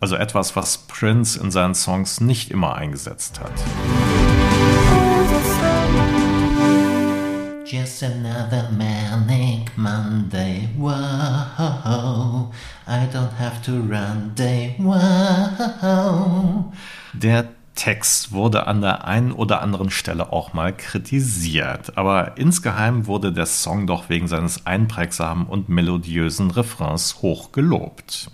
also 0.01 0.17
etwas, 0.17 0.57
was 0.57 0.79
Prince 0.79 1.39
in 1.39 1.51
seinen 1.51 1.75
Songs 1.75 2.23
nicht 2.23 2.51
immer 2.51 2.75
eingesetzt 2.75 3.39
hat. 3.39 3.53
Just 7.71 8.03
another 8.03 8.69
manic 8.73 9.79
Monday. 9.79 10.69
Whoa, 10.77 10.91
I 12.89 13.07
don't 13.13 13.33
have 13.39 13.63
to 13.63 13.81
run 13.83 14.33
day. 14.35 14.75
Whoa. 14.77 16.73
Der 17.13 17.49
Text 17.77 18.33
wurde 18.33 18.67
an 18.67 18.81
der 18.81 19.05
einen 19.05 19.31
oder 19.31 19.63
anderen 19.63 19.91
Stelle 19.91 20.33
auch 20.33 20.53
mal 20.53 20.77
kritisiert, 20.77 21.97
aber 21.97 22.37
insgeheim 22.39 23.07
wurde 23.07 23.33
der 23.33 23.47
Song 23.47 23.87
doch 23.87 24.09
wegen 24.09 24.27
seines 24.27 24.67
einprägsamen 24.67 25.47
und 25.47 25.69
melodiösen 25.69 26.51
Refrains 26.51 27.23
hoch 27.23 27.53
gelobt. 27.53 28.33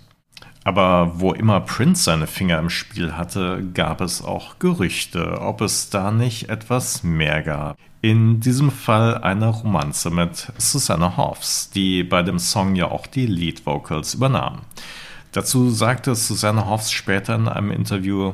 Aber 0.67 1.21
wo 1.21 1.31
immer 1.31 1.61
Prince 1.61 2.03
seine 2.03 2.27
Finger 2.27 2.59
im 2.59 2.69
Spiel 2.69 3.13
hatte, 3.13 3.63
gab 3.73 4.01
es 4.01 4.21
auch 4.21 4.59
Gerüchte, 4.59 5.39
ob 5.39 5.61
es 5.61 5.89
da 5.89 6.11
nicht 6.11 6.49
etwas 6.49 7.03
mehr 7.03 7.41
gab. 7.41 7.77
In 8.01 8.41
diesem 8.41 8.69
Fall 8.69 9.19
eine 9.19 9.47
Romanze 9.47 10.09
mit 10.09 10.51
Susanna 10.57 11.15
Hoffs, 11.15 11.69
die 11.69 12.03
bei 12.03 12.21
dem 12.21 12.37
Song 12.37 12.75
ja 12.75 12.91
auch 12.91 13.07
die 13.07 13.27
Lead 13.27 13.65
Vocals 13.65 14.15
übernahm. 14.15 14.63
Dazu 15.31 15.69
sagte 15.69 16.13
Susanna 16.15 16.65
Hoffs 16.65 16.91
später 16.91 17.35
in 17.35 17.47
einem 17.47 17.71
Interview, 17.71 18.33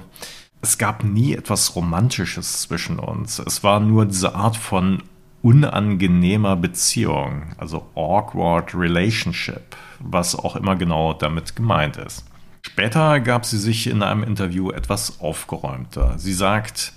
es 0.59 0.79
gab 0.79 1.03
nie 1.03 1.35
etwas 1.35 1.75
Romantisches 1.75 2.63
zwischen 2.63 2.97
uns. 2.97 3.37
Es 3.37 3.63
war 3.63 3.79
nur 3.79 4.07
diese 4.07 4.33
Art 4.33 4.57
von 4.57 5.03
unangenehmer 5.43 6.55
Beziehung, 6.55 7.53
also 7.57 7.85
awkward 7.95 8.73
relationship, 8.73 9.75
was 10.00 10.35
auch 10.35 10.55
immer 10.55 10.75
genau 10.75 11.13
damit 11.13 11.55
gemeint 11.55 11.97
ist. 11.97 12.25
Später 12.65 13.19
gab 13.19 13.45
sie 13.45 13.57
sich 13.57 13.88
in 13.88 14.01
einem 14.01 14.23
Interview 14.23 14.71
etwas 14.71 15.19
aufgeräumter. 15.19 16.17
Sie 16.17 16.33
sagt, 16.33 16.93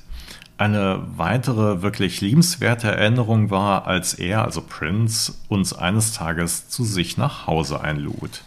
eine 0.58 1.02
weitere 1.16 1.82
wirklich 1.82 2.20
liebenswerte 2.20 2.86
Erinnerung 2.86 3.50
war, 3.50 3.86
als 3.86 4.14
er, 4.14 4.44
also 4.44 4.62
Prince, 4.62 5.34
uns 5.48 5.72
eines 5.72 6.12
Tages 6.12 6.68
zu 6.68 6.84
sich 6.84 7.18
nach 7.18 7.48
Hause 7.48 7.80
einlud. 7.80 8.42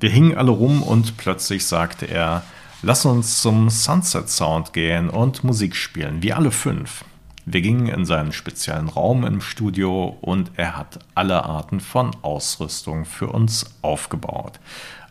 Wir 0.00 0.10
hingen 0.10 0.36
alle 0.36 0.50
rum 0.50 0.82
und 0.82 1.18
plötzlich 1.18 1.66
sagte 1.66 2.06
er, 2.06 2.42
lass 2.82 3.04
uns 3.04 3.42
zum 3.42 3.68
Sunset 3.68 4.30
Sound 4.30 4.72
gehen 4.72 5.10
und 5.10 5.44
Musik 5.44 5.76
spielen, 5.76 6.22
wie 6.22 6.32
alle 6.32 6.50
fünf. 6.50 7.04
Wir 7.48 7.60
gingen 7.60 7.86
in 7.86 8.04
seinen 8.04 8.32
speziellen 8.32 8.88
Raum 8.88 9.24
im 9.24 9.40
Studio 9.40 10.18
und 10.20 10.50
er 10.56 10.76
hat 10.76 10.98
alle 11.14 11.44
Arten 11.44 11.78
von 11.78 12.10
Ausrüstung 12.22 13.04
für 13.04 13.28
uns 13.28 13.66
aufgebaut. 13.82 14.58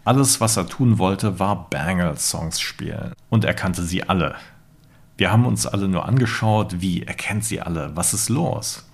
Alles, 0.04 0.42
was 0.42 0.58
er 0.58 0.68
tun 0.68 0.98
wollte, 0.98 1.39
war 1.39 1.70
Bangle-Songs 1.70 2.60
spielen. 2.60 3.13
Und 3.30 3.46
er 3.46 3.54
kannte 3.54 3.84
sie 3.84 4.04
alle. 4.04 4.36
Wir 5.15 5.32
haben 5.32 5.46
uns 5.46 5.65
alle 5.65 5.88
nur 5.88 6.06
angeschaut, 6.06 6.82
wie, 6.82 7.04
er 7.04 7.13
kennt 7.13 7.46
sie 7.46 7.62
alle, 7.62 7.96
was 7.96 8.13
ist 8.13 8.27
los? 8.27 8.86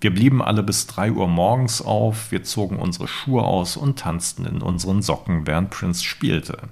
Wir 0.00 0.14
blieben 0.14 0.40
alle 0.40 0.62
bis 0.62 0.86
3 0.86 1.10
Uhr 1.10 1.26
morgens 1.26 1.82
auf, 1.82 2.30
wir 2.30 2.44
zogen 2.44 2.76
unsere 2.76 3.08
Schuhe 3.08 3.42
aus 3.42 3.76
und 3.76 3.98
tanzten 3.98 4.46
in 4.46 4.62
unseren 4.62 5.02
Socken, 5.02 5.44
während 5.44 5.70
Prince 5.70 6.04
spielte. 6.04 6.68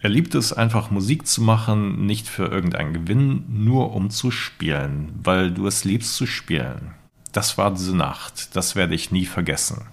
Er 0.00 0.10
liebte 0.10 0.38
es 0.38 0.52
einfach 0.52 0.90
Musik 0.90 1.26
zu 1.26 1.42
machen, 1.42 2.04
nicht 2.06 2.28
für 2.28 2.46
irgendeinen 2.46 2.92
Gewinn, 2.92 3.44
nur 3.48 3.94
um 3.94 4.10
zu 4.10 4.30
spielen, 4.30 5.12
weil 5.22 5.50
du 5.50 5.66
es 5.66 5.84
liebst 5.84 6.14
zu 6.16 6.26
spielen. 6.26 6.94
Das 7.32 7.58
war 7.58 7.72
diese 7.72 7.96
Nacht, 7.96 8.54
das 8.54 8.76
werde 8.76 8.94
ich 8.94 9.10
nie 9.10 9.26
vergessen. 9.26 9.86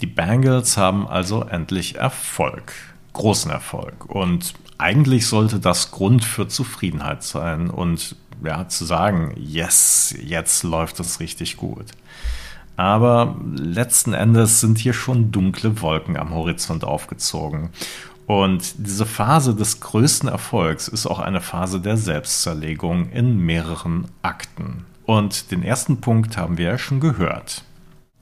Die 0.00 0.06
Bangles 0.06 0.76
haben 0.76 1.06
also 1.06 1.42
endlich 1.42 1.96
Erfolg, 1.96 2.72
großen 3.12 3.50
Erfolg 3.50 4.06
und 4.06 4.54
eigentlich 4.78 5.26
sollte 5.26 5.58
das 5.58 5.90
Grund 5.90 6.24
für 6.24 6.46
Zufriedenheit 6.46 7.22
sein 7.24 7.68
und 7.68 8.16
ja, 8.44 8.68
zu 8.68 8.84
sagen, 8.84 9.34
yes, 9.36 10.14
jetzt 10.22 10.62
läuft 10.62 11.00
es 11.00 11.18
richtig 11.20 11.56
gut. 11.56 11.86
Aber 12.76 13.36
letzten 13.56 14.12
Endes 14.12 14.60
sind 14.60 14.78
hier 14.78 14.92
schon 14.92 15.32
dunkle 15.32 15.82
Wolken 15.82 16.16
am 16.16 16.32
Horizont 16.32 16.84
aufgezogen. 16.84 17.70
Und 18.28 18.74
diese 18.76 19.06
Phase 19.06 19.54
des 19.54 19.80
größten 19.80 20.28
Erfolgs 20.28 20.86
ist 20.86 21.06
auch 21.06 21.18
eine 21.18 21.40
Phase 21.40 21.80
der 21.80 21.96
Selbstzerlegung 21.96 23.08
in 23.10 23.38
mehreren 23.38 24.08
Akten. 24.20 24.84
Und 25.06 25.50
den 25.50 25.62
ersten 25.62 26.02
Punkt 26.02 26.36
haben 26.36 26.58
wir 26.58 26.66
ja 26.66 26.76
schon 26.76 27.00
gehört. 27.00 27.64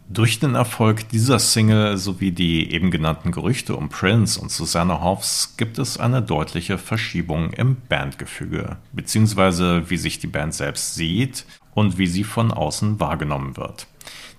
Durch 0.09 0.39
den 0.39 0.55
Erfolg 0.55 1.09
dieser 1.09 1.41
Single 1.41 1.97
sowie 1.97 2.31
die 2.31 2.71
eben 2.71 2.93
genannten 2.93 3.33
Gerüchte 3.33 3.75
um 3.75 3.89
Prince 3.89 4.41
und 4.41 4.53
Susanna 4.53 5.01
Hoffs 5.01 5.57
gibt 5.57 5.77
es 5.81 5.99
eine 5.99 6.23
deutliche 6.23 6.79
Verschiebung 6.79 7.53
im 7.55 7.77
Bandgefüge, 7.89 8.77
beziehungsweise 8.93 9.91
wie 9.91 9.97
sich 9.97 10.21
die 10.21 10.29
Band 10.29 10.55
selbst 10.55 10.95
sieht 10.95 11.47
und 11.75 11.99
wie 11.99 12.07
sie 12.07 12.23
von 12.23 12.53
außen 12.53 13.01
wahrgenommen 13.01 13.57
wird. 13.57 13.89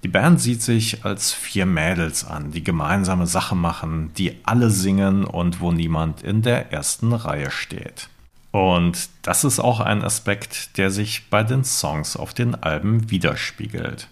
Die 0.07 0.13
Band 0.13 0.39
sieht 0.39 0.61
sich 0.61 1.03
als 1.03 1.33
vier 1.33 1.65
Mädels 1.65 2.23
an, 2.23 2.51
die 2.51 2.63
gemeinsame 2.63 3.27
Sache 3.27 3.57
machen, 3.57 4.13
die 4.17 4.37
alle 4.43 4.69
singen 4.69 5.25
und 5.25 5.59
wo 5.59 5.73
niemand 5.73 6.23
in 6.23 6.41
der 6.41 6.71
ersten 6.71 7.11
Reihe 7.11 7.51
steht. 7.51 8.07
Und 8.51 9.09
das 9.23 9.43
ist 9.43 9.59
auch 9.59 9.81
ein 9.81 10.01
Aspekt, 10.05 10.77
der 10.77 10.91
sich 10.91 11.29
bei 11.29 11.43
den 11.43 11.65
Songs 11.65 12.15
auf 12.15 12.33
den 12.33 12.55
Alben 12.55 13.11
widerspiegelt. 13.11 14.07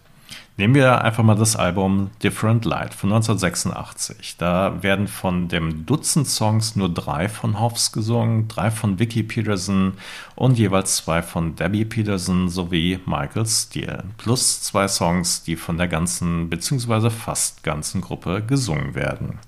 Nehmen 0.57 0.73
wir 0.73 1.03
einfach 1.03 1.21
mal 1.21 1.35
das 1.35 1.57
Album 1.57 2.11
Different 2.23 2.63
Light 2.63 2.93
von 2.93 3.11
1986. 3.11 4.37
Da 4.37 4.81
werden 4.81 5.09
von 5.09 5.49
dem 5.49 5.85
Dutzend 5.85 6.27
Songs 6.27 6.77
nur 6.77 6.87
drei 6.87 7.27
von 7.27 7.59
Hoffs 7.59 7.91
gesungen, 7.91 8.47
drei 8.47 8.71
von 8.71 8.97
Vicky 8.97 9.23
Peterson 9.23 9.95
und 10.35 10.57
jeweils 10.57 10.95
zwei 10.95 11.21
von 11.21 11.57
Debbie 11.57 11.83
Peterson 11.83 12.47
sowie 12.47 13.01
Michael 13.05 13.45
Steele. 13.45 14.05
Plus 14.15 14.61
zwei 14.61 14.87
Songs, 14.87 15.43
die 15.43 15.57
von 15.57 15.77
der 15.77 15.89
ganzen 15.89 16.49
bzw. 16.49 17.09
fast 17.09 17.63
ganzen 17.63 17.99
Gruppe 17.99 18.41
gesungen 18.41 18.95
werden. 18.95 19.39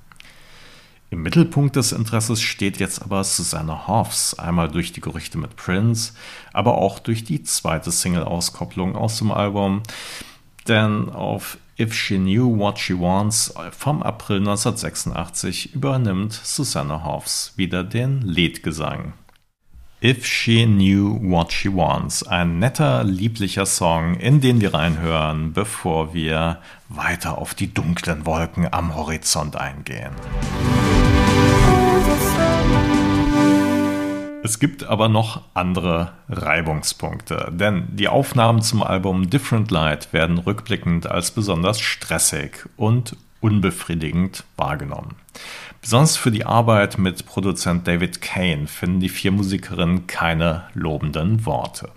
Im 1.10 1.22
Mittelpunkt 1.24 1.78
des 1.78 1.94
Interesses 1.94 2.42
steht 2.42 2.80
jetzt 2.80 3.02
aber 3.02 3.24
Susanna 3.24 3.88
Hoffs, 3.88 4.34
einmal 4.34 4.68
durch 4.68 4.92
die 4.92 5.00
Gerüchte 5.00 5.38
mit 5.38 5.56
Prince, 5.56 6.12
aber 6.52 6.78
auch 6.78 7.00
durch 7.00 7.24
die 7.24 7.44
zweite 7.44 7.92
Single-Auskopplung 7.92 8.98
aus 8.98 9.20
dem 9.20 9.32
Album 9.32 9.84
denn 10.70 11.10
auf 11.10 11.58
If 11.80 11.94
She 11.94 12.18
Knew 12.18 12.58
What 12.58 12.80
She 12.80 13.00
Wants 13.00 13.54
vom 13.72 14.02
April 14.02 14.40
1986 14.40 15.76
übernimmt 15.76 16.34
Susanna 16.34 17.04
Hoffs 17.04 17.54
wieder 17.56 17.84
den 17.84 18.22
Leadgesang. 18.22 19.14
If 20.04 20.26
She 20.26 20.66
Knew 20.66 21.20
What 21.22 21.52
She 21.52 21.74
Wants, 21.74 22.22
ein 22.22 22.60
netter, 22.60 23.04
lieblicher 23.04 23.66
Song, 23.66 24.16
in 24.16 24.42
den 24.42 24.62
wir 24.62 24.74
reinhören, 24.74 25.54
bevor 25.54 26.14
wir 26.14 26.60
weiter 26.90 27.38
auf 27.38 27.54
die 27.54 27.74
dunklen 27.74 28.26
Wolken 28.26 28.72
am 28.72 28.96
Horizont 28.96 29.56
eingehen. 29.56 30.14
Es 34.48 34.60
gibt 34.60 34.86
aber 34.86 35.10
noch 35.10 35.42
andere 35.56 36.14
Reibungspunkte, 36.30 37.52
denn 37.52 37.86
die 37.92 38.08
Aufnahmen 38.08 38.62
zum 38.62 38.82
Album 38.82 39.30
Different 39.30 39.72
Light 39.72 40.14
werden 40.14 40.38
rückblickend 40.38 41.06
als 41.06 41.32
besonders 41.32 41.82
stressig 41.82 42.64
und 42.78 43.18
unbefriedigend 43.42 44.46
wahrgenommen. 44.56 45.16
Besonders 45.82 46.16
für 46.16 46.32
die 46.32 46.46
Arbeit 46.46 46.98
mit 46.98 47.26
Produzent 47.26 47.90
David 47.90 48.22
Kane 48.22 48.68
finden 48.68 49.02
die 49.02 49.10
vier 49.10 49.32
Musikerinnen 49.32 50.08
keine 50.08 50.64
lobenden 50.74 51.46
Worte. 51.46 51.90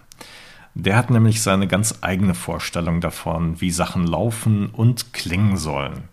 Der 0.74 0.96
hat 0.96 1.08
nämlich 1.08 1.42
seine 1.42 1.68
ganz 1.68 2.00
eigene 2.00 2.34
Vorstellung 2.34 3.00
davon, 3.00 3.60
wie 3.60 3.70
Sachen 3.70 4.08
laufen 4.08 4.70
und 4.70 5.12
klingen 5.12 5.56
sollen. 5.56 6.08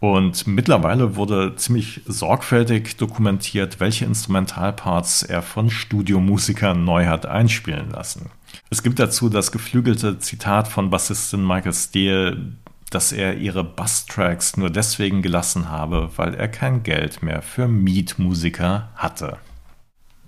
Und 0.00 0.46
mittlerweile 0.46 1.16
wurde 1.16 1.54
ziemlich 1.56 2.00
sorgfältig 2.06 2.96
dokumentiert, 2.96 3.80
welche 3.80 4.06
Instrumentalparts 4.06 5.22
er 5.22 5.42
von 5.42 5.68
Studiomusikern 5.68 6.84
neu 6.84 7.04
hat 7.04 7.26
einspielen 7.26 7.90
lassen. 7.90 8.30
Es 8.70 8.82
gibt 8.82 8.98
dazu 8.98 9.28
das 9.28 9.52
geflügelte 9.52 10.18
Zitat 10.18 10.68
von 10.68 10.88
Bassistin 10.88 11.46
Michael 11.46 11.74
Steele, 11.74 12.54
dass 12.88 13.12
er 13.12 13.36
ihre 13.36 13.62
Basstracks 13.62 14.56
nur 14.56 14.70
deswegen 14.70 15.20
gelassen 15.20 15.68
habe, 15.68 16.10
weil 16.16 16.34
er 16.34 16.48
kein 16.48 16.82
Geld 16.82 17.22
mehr 17.22 17.42
für 17.42 17.68
Mietmusiker 17.68 18.88
hatte. 18.96 19.36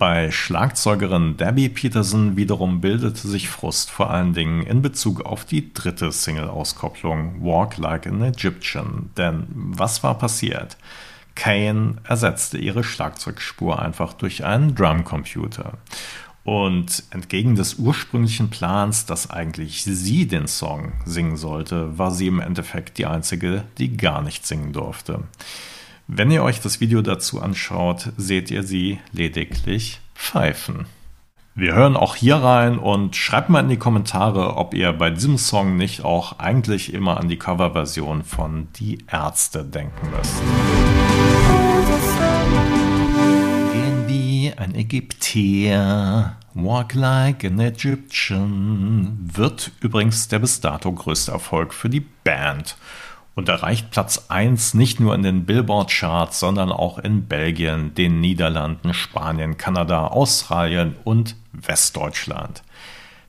Bei 0.03 0.33
Schlagzeugerin 0.33 1.37
Debbie 1.37 1.69
Peterson 1.69 2.37
wiederum 2.37 2.81
bildete 2.81 3.29
sich 3.29 3.49
Frust 3.49 3.89
vor 3.89 4.11
allen 4.11 4.33
Dingen 4.35 4.65
in 4.65 4.83
Bezug 4.83 5.21
auf 5.25 5.45
die 5.45 5.73
dritte 5.73 6.11
Single-Auskopplung 6.11 7.41
Walk 7.41 7.77
Like 7.77 8.09
an 8.09 8.21
Egyptian. 8.21 9.11
Denn 9.17 9.47
was 9.55 10.03
war 10.03 10.19
passiert? 10.19 10.77
Kane 11.37 11.99
ersetzte 12.03 12.59
ihre 12.59 12.83
Schlagzeugspur 12.83 13.81
einfach 13.81 14.13
durch 14.13 14.45
einen 14.45 14.75
Drumcomputer. 14.75 15.75
Und 16.43 17.05
entgegen 17.11 17.55
des 17.55 17.77
ursprünglichen 17.77 18.51
Plans, 18.51 19.07
dass 19.07 19.31
eigentlich 19.31 19.85
sie 19.85 20.27
den 20.27 20.49
Song 20.49 20.95
singen 21.05 21.37
sollte, 21.37 21.97
war 21.97 22.11
sie 22.11 22.27
im 22.27 22.41
Endeffekt 22.41 22.99
die 22.99 23.07
einzige, 23.07 23.63
die 23.79 23.97
gar 23.97 24.21
nicht 24.21 24.49
singen 24.49 24.73
durfte. 24.73 25.23
Wenn 26.09 26.31
ihr 26.31 26.43
euch 26.43 26.61
das 26.61 26.81
Video 26.81 27.01
dazu 27.01 27.41
anschaut, 27.41 28.13
seht 28.17 28.51
ihr 28.51 28.65
sie 28.65 28.99
lediglich 29.13 30.01
pfeifen. 30.15 30.87
Wir 31.55 31.75
hören 31.75 31.97
auch 31.97 32.17
hier 32.17 32.37
rein 32.37 32.79
und 32.79 33.15
schreibt 33.15 33.51
mal 33.51 33.61
in 33.61 33.69
die 33.69 33.77
Kommentare, 33.77 34.57
ob 34.57 34.75
ihr 34.75 34.93
bei 34.93 35.11
diesem 35.11 35.39
Song 35.39 35.77
nicht 35.77 36.03
auch 36.05 36.39
eigentlich 36.39 36.93
immer 36.93 37.19
an 37.19 37.29
die 37.29 37.39
Coverversion 37.39 38.25
von 38.25 38.69
Die 38.77 39.05
Ärzte 39.11 39.65
denken 39.65 40.11
müsst. 40.11 40.43
Gehen 43.73 44.09
wie 44.09 44.53
ein 44.57 44.75
Ägypter, 44.75 46.37
walk 46.55 46.95
like 46.95 47.45
an 47.45 47.61
Egyptian, 47.61 49.19
wird 49.35 49.73
übrigens 49.81 50.29
der 50.29 50.41
bis 50.41 50.61
dato 50.61 50.91
größte 50.91 51.33
Erfolg 51.33 51.75
für 51.75 51.89
die 51.91 52.05
Band 52.25 52.77
und 53.35 53.49
erreicht 53.49 53.91
Platz 53.91 54.27
1 54.29 54.75
nicht 54.75 55.01
nur 55.01 55.15
in 55.15 55.23
den 55.23 55.45
Billboard-Charts, 55.45 56.39
sondern 56.39 56.71
auch 56.71 56.99
in 56.99 57.27
Belgien, 57.27 57.95
den 57.95 58.21
Niederlanden, 58.21 58.93
Spanien, 58.95 59.57
Kanada, 59.57 60.09
Australien 60.09 60.97
und 61.05 61.37
Westdeutschland. 61.53 62.63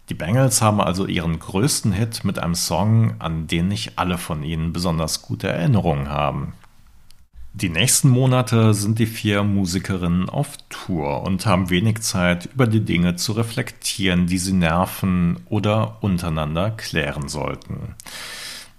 Die 0.09 0.13
Bengals 0.13 0.61
haben 0.61 0.81
also 0.81 1.05
ihren 1.05 1.39
größten 1.39 1.93
Hit 1.93 2.25
mit 2.25 2.37
einem 2.37 2.55
Song, 2.55 3.15
an 3.19 3.47
den 3.47 3.69
nicht 3.69 3.97
alle 3.97 4.17
von 4.17 4.43
ihnen 4.43 4.73
besonders 4.73 5.21
gute 5.21 5.47
Erinnerungen 5.47 6.09
haben. 6.09 6.53
Die 7.55 7.69
nächsten 7.69 8.09
Monate 8.09 8.73
sind 8.73 8.97
die 8.97 9.05
vier 9.05 9.43
Musikerinnen 9.43 10.27
auf 10.27 10.57
Tour 10.69 11.21
und 11.21 11.45
haben 11.45 11.69
wenig 11.69 12.01
Zeit, 12.01 12.47
über 12.47 12.65
die 12.65 12.83
Dinge 12.83 13.15
zu 13.15 13.33
reflektieren, 13.33 14.25
die 14.25 14.39
sie 14.39 14.53
nerven 14.53 15.39
oder 15.49 15.97
untereinander 16.01 16.71
klären 16.71 17.29
sollten. 17.29 17.95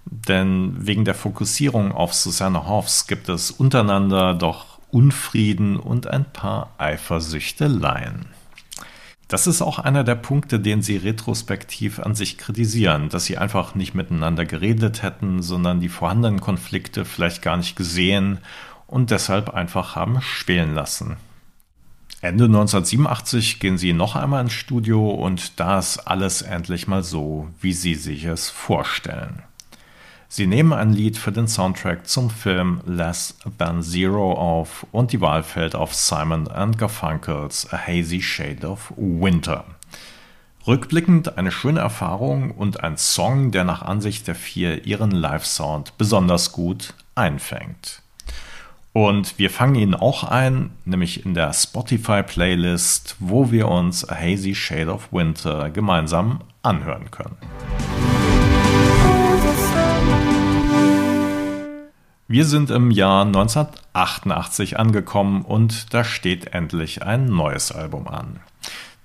Denn 0.05 0.75
wegen 0.77 1.05
der 1.05 1.15
Fokussierung 1.15 1.91
auf 1.91 2.13
Susanne 2.13 2.67
Hoffs 2.67 3.07
gibt 3.07 3.29
es 3.29 3.51
untereinander 3.51 4.33
doch 4.33 4.79
Unfrieden 4.91 5.77
und 5.77 6.07
ein 6.07 6.25
paar 6.31 6.69
Eifersüchteleien. 6.77 8.27
Das 9.27 9.47
ist 9.47 9.63
auch 9.63 9.79
einer 9.79 10.03
der 10.03 10.15
Punkte, 10.15 10.59
den 10.59 10.83
sie 10.83 10.97
retrospektiv 10.97 11.99
an 11.99 12.13
sich 12.13 12.37
kritisieren, 12.37 13.09
dass 13.09 13.25
sie 13.25 13.39
einfach 13.39 13.73
nicht 13.73 13.95
miteinander 13.95 14.45
geredet 14.45 15.01
hätten, 15.01 15.41
sondern 15.41 15.79
die 15.79 15.89
vorhandenen 15.89 16.39
Konflikte 16.39 17.05
vielleicht 17.05 17.41
gar 17.41 17.57
nicht 17.57 17.75
gesehen 17.75 18.37
und 18.87 19.09
deshalb 19.09 19.49
einfach 19.49 19.95
haben 19.95 20.21
schwelen 20.21 20.75
lassen. 20.75 21.17
Ende 22.21 22.45
1987 22.45 23.59
gehen 23.59 23.77
sie 23.77 23.93
noch 23.93 24.15
einmal 24.15 24.43
ins 24.43 24.53
Studio 24.53 25.09
und 25.09 25.59
da 25.59 25.79
ist 25.79 25.99
alles 25.99 26.41
endlich 26.43 26.87
mal 26.87 27.03
so, 27.03 27.49
wie 27.59 27.73
sie 27.73 27.95
sich 27.95 28.25
es 28.25 28.49
vorstellen. 28.49 29.43
Sie 30.27 30.47
nehmen 30.47 30.73
ein 30.73 30.91
Lied 30.91 31.17
für 31.17 31.31
den 31.31 31.47
Soundtrack 31.47 32.07
zum 32.07 32.29
Film 32.29 32.81
Less 32.85 33.37
Than 33.57 33.81
Zero 33.83 34.33
auf 34.33 34.85
und 34.91 35.11
die 35.11 35.21
Wahl 35.21 35.43
fällt 35.43 35.75
auf 35.75 35.93
Simon 35.93 36.49
Garfunkels 36.77 37.71
A 37.71 37.77
Hazy 37.77 38.21
Shade 38.21 38.67
of 38.67 38.91
Winter. 38.97 39.65
Rückblickend 40.67 41.37
eine 41.37 41.51
schöne 41.51 41.79
Erfahrung 41.79 42.51
und 42.51 42.83
ein 42.83 42.97
Song, 42.97 43.51
der 43.51 43.63
nach 43.63 43.83
Ansicht 43.83 44.27
der 44.27 44.33
vier 44.33 44.85
ihren 44.85 45.11
Live-Sound 45.11 45.97
besonders 45.97 46.51
gut 46.51 46.95
einfängt. 47.13 48.01
Und 48.91 49.37
wir 49.37 49.49
fangen 49.51 49.75
ihn 49.75 49.93
auch 49.93 50.23
ein, 50.23 50.71
nämlich 50.85 51.25
in 51.25 51.33
der 51.33 51.53
Spotify-Playlist, 51.53 53.17
wo 53.19 53.51
wir 53.51 53.67
uns 53.67 54.07
A 54.09 54.15
Hazy 54.15 54.55
Shade 54.55 54.91
of 54.91 55.11
Winter 55.11 55.69
gemeinsam 55.69 56.39
anhören 56.63 57.11
können. 57.11 57.35
Wir 62.27 62.45
sind 62.45 62.71
im 62.71 62.89
Jahr 62.89 63.23
1988 63.23 64.79
angekommen 64.79 65.43
und 65.43 65.93
da 65.93 66.03
steht 66.03 66.55
endlich 66.55 67.03
ein 67.03 67.25
neues 67.25 67.71
Album 67.71 68.07
an. 68.07 68.39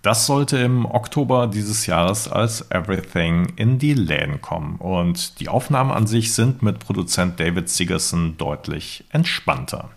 Das 0.00 0.24
sollte 0.24 0.56
im 0.56 0.86
Oktober 0.86 1.46
dieses 1.46 1.84
Jahres 1.84 2.28
als 2.28 2.70
Everything 2.70 3.52
in 3.56 3.78
die 3.78 3.92
Läden 3.92 4.40
kommen 4.40 4.76
und 4.76 5.38
die 5.38 5.50
Aufnahmen 5.50 5.90
an 5.90 6.06
sich 6.06 6.32
sind 6.32 6.62
mit 6.62 6.78
Produzent 6.78 7.38
David 7.38 7.68
Sigerson 7.68 8.38
deutlich 8.38 9.04
entspannter. 9.10 9.90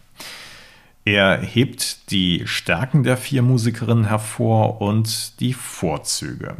Er 1.06 1.38
hebt 1.38 2.12
die 2.12 2.44
Stärken 2.46 3.04
der 3.04 3.16
vier 3.16 3.42
Musikerinnen 3.42 4.06
hervor 4.06 4.82
und 4.82 5.40
die 5.40 5.54
Vorzüge. 5.54 6.58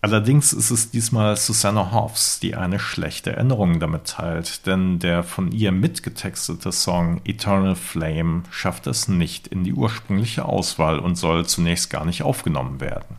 Allerdings 0.00 0.52
ist 0.52 0.70
es 0.70 0.92
diesmal 0.92 1.36
Susanna 1.36 1.90
Hoffs, 1.90 2.38
die 2.38 2.54
eine 2.54 2.78
schlechte 2.78 3.32
Erinnerung 3.32 3.80
damit 3.80 4.06
teilt, 4.06 4.64
denn 4.66 5.00
der 5.00 5.24
von 5.24 5.50
ihr 5.50 5.72
mitgetextete 5.72 6.70
Song 6.70 7.20
Eternal 7.24 7.74
Flame 7.74 8.44
schafft 8.50 8.86
es 8.86 9.08
nicht 9.08 9.48
in 9.48 9.64
die 9.64 9.72
ursprüngliche 9.72 10.44
Auswahl 10.44 11.00
und 11.00 11.16
soll 11.16 11.46
zunächst 11.46 11.90
gar 11.90 12.04
nicht 12.04 12.22
aufgenommen 12.22 12.80
werden. 12.80 13.16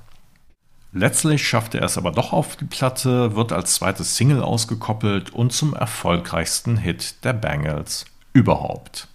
Letztlich 0.94 1.46
schafft 1.46 1.76
er 1.76 1.84
es 1.84 1.98
aber 1.98 2.12
doch 2.12 2.32
auf 2.32 2.56
die 2.56 2.65
Platte, 2.65 3.36
wird 3.36 3.52
als 3.52 3.76
zweites 3.76 4.15
Single 4.15 4.42
ausgekoppelt 4.42 5.32
und 5.32 5.52
zum 5.52 5.74
erfolgreichsten 5.74 6.78
Hit 6.78 7.26
der 7.26 7.34
Bangles 7.34 8.06
überhaupt. 8.32 9.10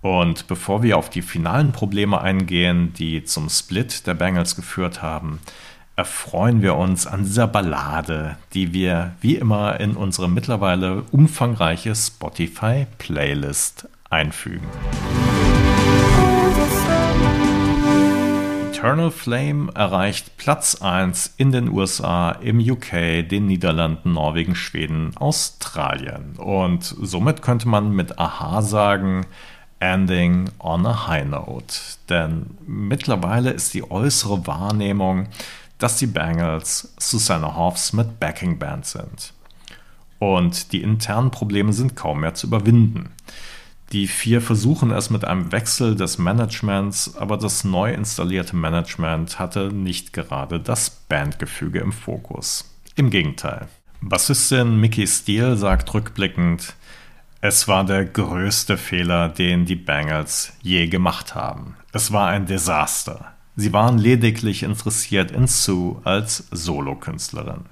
Und 0.00 0.46
bevor 0.46 0.82
wir 0.82 0.96
auf 0.96 1.10
die 1.10 1.22
finalen 1.22 1.72
Probleme 1.72 2.20
eingehen, 2.20 2.92
die 2.92 3.24
zum 3.24 3.48
Split 3.48 4.06
der 4.06 4.14
Bangles 4.14 4.54
geführt 4.54 5.02
haben, 5.02 5.40
erfreuen 5.98 6.62
wir 6.62 6.76
uns 6.76 7.08
an 7.08 7.24
dieser 7.24 7.48
Ballade, 7.48 8.36
die 8.54 8.72
wir 8.72 9.14
wie 9.20 9.34
immer 9.34 9.80
in 9.80 9.96
unsere 9.96 10.30
mittlerweile 10.30 11.02
umfangreiche 11.10 11.92
Spotify-Playlist 11.92 13.88
einfügen. 14.08 14.64
Eternal 18.70 19.10
Flame 19.10 19.72
erreicht 19.74 20.36
Platz 20.36 20.80
1 20.80 21.34
in 21.36 21.50
den 21.50 21.68
USA, 21.68 22.30
im 22.30 22.60
UK, 22.60 23.28
den 23.28 23.48
Niederlanden, 23.48 24.12
Norwegen, 24.12 24.54
Schweden, 24.54 25.16
Australien. 25.16 26.36
Und 26.36 26.84
somit 26.84 27.42
könnte 27.42 27.66
man 27.66 27.90
mit 27.90 28.20
Aha 28.20 28.62
sagen, 28.62 29.26
Ending 29.80 30.48
on 30.60 30.86
a 30.86 31.08
High 31.08 31.26
Note. 31.26 31.74
Denn 32.08 32.56
mittlerweile 32.68 33.50
ist 33.50 33.74
die 33.74 33.90
äußere 33.90 34.46
Wahrnehmung 34.46 35.26
dass 35.78 35.96
die 35.96 36.06
Bangles 36.06 36.92
Susanna 36.98 37.54
Hoffs 37.54 37.92
mit 37.92 38.20
Backing 38.20 38.58
Band 38.58 38.86
sind. 38.86 39.32
Und 40.18 40.72
die 40.72 40.82
internen 40.82 41.30
Probleme 41.30 41.72
sind 41.72 41.96
kaum 41.96 42.20
mehr 42.20 42.34
zu 42.34 42.48
überwinden. 42.48 43.10
Die 43.92 44.06
vier 44.06 44.42
versuchen 44.42 44.90
es 44.90 45.08
mit 45.08 45.24
einem 45.24 45.50
Wechsel 45.50 45.96
des 45.96 46.18
Managements, 46.18 47.16
aber 47.16 47.38
das 47.38 47.64
neu 47.64 47.92
installierte 47.92 48.54
Management 48.54 49.38
hatte 49.38 49.72
nicht 49.72 50.12
gerade 50.12 50.60
das 50.60 50.90
Bandgefüge 50.90 51.78
im 51.78 51.92
Fokus. 51.92 52.74
Im 52.96 53.08
Gegenteil. 53.08 53.68
Bassistin 54.00 54.78
Mickey 54.78 55.06
Steele 55.06 55.56
sagt 55.56 55.94
rückblickend, 55.94 56.74
es 57.40 57.68
war 57.68 57.84
der 57.84 58.04
größte 58.04 58.76
Fehler, 58.76 59.28
den 59.28 59.64
die 59.64 59.76
Bangles 59.76 60.52
je 60.60 60.88
gemacht 60.88 61.34
haben. 61.34 61.76
Es 61.92 62.12
war 62.12 62.28
ein 62.28 62.46
Desaster. 62.46 63.32
Sie 63.60 63.72
waren 63.72 63.98
lediglich 63.98 64.62
interessiert 64.62 65.32
in 65.32 65.48
Sue 65.48 66.00
als 66.04 66.46
Solokünstlerin. 66.52 67.64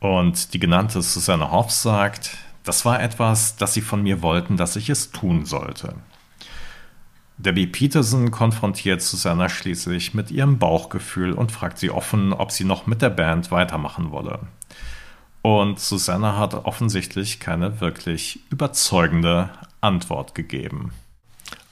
Und 0.00 0.52
die 0.52 0.58
genannte 0.58 1.02
Susanne 1.02 1.52
Hoff 1.52 1.70
sagt, 1.70 2.36
das 2.64 2.84
war 2.84 3.00
etwas, 3.00 3.54
das 3.54 3.72
sie 3.72 3.80
von 3.80 4.02
mir 4.02 4.22
wollten, 4.22 4.56
dass 4.56 4.74
ich 4.74 4.90
es 4.90 5.12
tun 5.12 5.46
sollte. 5.46 5.94
Debbie 7.38 7.68
Peterson 7.68 8.32
konfrontiert 8.32 9.02
Susanna 9.02 9.48
schließlich 9.48 10.14
mit 10.14 10.32
ihrem 10.32 10.58
Bauchgefühl 10.58 11.32
und 11.32 11.52
fragt 11.52 11.78
sie 11.78 11.92
offen, 11.92 12.32
ob 12.32 12.50
sie 12.50 12.64
noch 12.64 12.88
mit 12.88 13.00
der 13.00 13.10
Band 13.10 13.52
weitermachen 13.52 14.10
wolle. 14.10 14.40
Und 15.42 15.78
Susanna 15.78 16.38
hat 16.38 16.54
offensichtlich 16.54 17.38
keine 17.38 17.80
wirklich 17.80 18.40
überzeugende 18.50 19.50
Antwort 19.80 20.34
gegeben. 20.34 20.90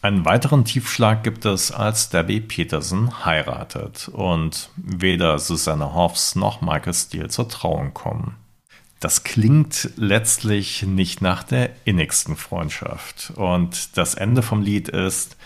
Einen 0.01 0.25
weiteren 0.25 0.65
Tiefschlag 0.65 1.25
gibt 1.25 1.45
es, 1.45 1.73
als 1.73 2.09
Debbie 2.09 2.41
Peterson 2.41 3.25
heiratet 3.25 4.09
und 4.13 4.71
weder 4.77 5.41
Susanne 5.41 5.93
Hoffs 5.93 6.37
noch 6.37 6.61
Michael 6.61 6.95
Steele 6.95 7.29
zur 7.29 7.49
Trauung 7.49 7.95
kommen. 7.95 8.37
Das 9.01 9.25
klingt 9.25 9.91
letztlich 9.97 10.85
nicht 10.85 11.21
nach 11.21 11.43
der 11.43 11.71
innigsten 11.85 12.37
Freundschaft. 12.37 13.33
Und 13.35 13.97
das 13.97 14.15
Ende 14.15 14.43
vom 14.43 14.63
Lied 14.63 14.89
ist, 14.89 15.37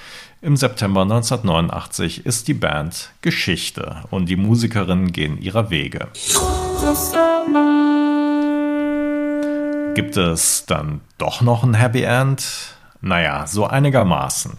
im 0.43 0.57
September 0.57 1.03
1989 1.03 2.27
ist 2.27 2.47
die 2.47 2.55
Band 2.55 3.11
Geschichte 3.23 4.05
und 4.11 4.27
die 4.27 4.37
Musikerinnen 4.37 5.13
gehen 5.13 5.41
ihrer 5.41 5.71
Wege. 5.71 6.09
Gibt 9.95 10.17
es 10.19 10.67
dann 10.67 11.01
doch 11.17 11.41
noch 11.41 11.63
ein 11.63 11.75
Happy 11.75 12.03
End? 12.03 12.77
Naja, 13.03 13.47
so 13.47 13.67
einigermaßen. 13.67 14.57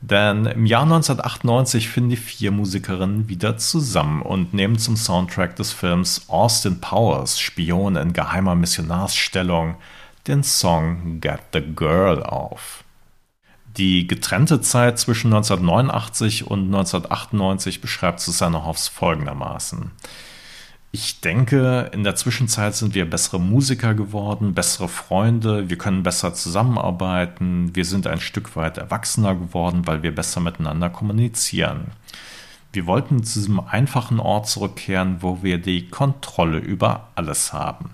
Denn 0.00 0.46
im 0.46 0.64
Jahr 0.64 0.84
1998 0.84 1.88
finden 1.88 2.10
die 2.10 2.16
vier 2.16 2.50
Musikerinnen 2.50 3.28
wieder 3.28 3.58
zusammen 3.58 4.22
und 4.22 4.54
nehmen 4.54 4.78
zum 4.78 4.96
Soundtrack 4.96 5.56
des 5.56 5.72
Films 5.72 6.28
Austin 6.28 6.80
Powers, 6.80 7.38
Spion 7.38 7.96
in 7.96 8.12
geheimer 8.12 8.54
Missionarsstellung, 8.54 9.76
den 10.26 10.42
Song 10.44 11.20
Get 11.20 11.40
the 11.52 11.60
Girl 11.60 12.22
auf. 12.22 12.84
Die 13.76 14.06
getrennte 14.06 14.60
Zeit 14.60 14.98
zwischen 14.98 15.32
1989 15.32 16.46
und 16.46 16.66
1998 16.66 17.80
beschreibt 17.80 18.20
Susanne 18.20 18.64
Hoffs 18.64 18.88
folgendermaßen. 18.88 19.90
Ich 21.00 21.20
denke, 21.20 21.92
in 21.94 22.02
der 22.02 22.16
Zwischenzeit 22.16 22.74
sind 22.74 22.92
wir 22.92 23.08
bessere 23.08 23.38
Musiker 23.38 23.94
geworden, 23.94 24.52
bessere 24.52 24.88
Freunde, 24.88 25.70
wir 25.70 25.78
können 25.78 26.02
besser 26.02 26.34
zusammenarbeiten, 26.34 27.70
wir 27.72 27.84
sind 27.84 28.08
ein 28.08 28.18
Stück 28.18 28.56
weit 28.56 28.78
erwachsener 28.78 29.36
geworden, 29.36 29.86
weil 29.86 30.02
wir 30.02 30.12
besser 30.12 30.40
miteinander 30.40 30.90
kommunizieren. 30.90 31.92
Wir 32.72 32.86
wollten 32.86 33.22
zu 33.22 33.38
diesem 33.38 33.60
einfachen 33.60 34.18
Ort 34.18 34.48
zurückkehren, 34.48 35.18
wo 35.20 35.40
wir 35.40 35.58
die 35.58 35.88
Kontrolle 35.88 36.58
über 36.58 37.10
alles 37.14 37.52
haben. 37.52 37.90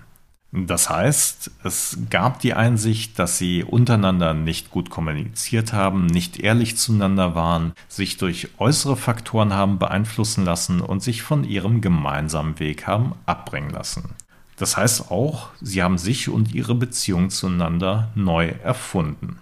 Das 0.55 0.89
heißt, 0.89 1.51
es 1.65 1.97
gab 2.09 2.39
die 2.39 2.53
Einsicht, 2.53 3.19
dass 3.19 3.37
sie 3.37 3.65
untereinander 3.65 4.33
nicht 4.33 4.71
gut 4.71 4.89
kommuniziert 4.89 5.73
haben, 5.73 6.05
nicht 6.05 6.39
ehrlich 6.39 6.77
zueinander 6.77 7.35
waren, 7.35 7.73
sich 7.89 8.15
durch 8.15 8.47
äußere 8.57 8.95
Faktoren 8.95 9.53
haben 9.53 9.79
beeinflussen 9.79 10.45
lassen 10.45 10.79
und 10.79 11.03
sich 11.03 11.23
von 11.23 11.43
ihrem 11.43 11.81
gemeinsamen 11.81 12.57
Weg 12.59 12.87
haben 12.87 13.15
abbringen 13.25 13.69
lassen. 13.69 14.15
Das 14.55 14.77
heißt 14.77 15.11
auch, 15.11 15.49
sie 15.59 15.83
haben 15.83 15.97
sich 15.97 16.29
und 16.29 16.53
ihre 16.55 16.75
Beziehung 16.75 17.29
zueinander 17.29 18.09
neu 18.15 18.53
erfunden. 18.63 19.37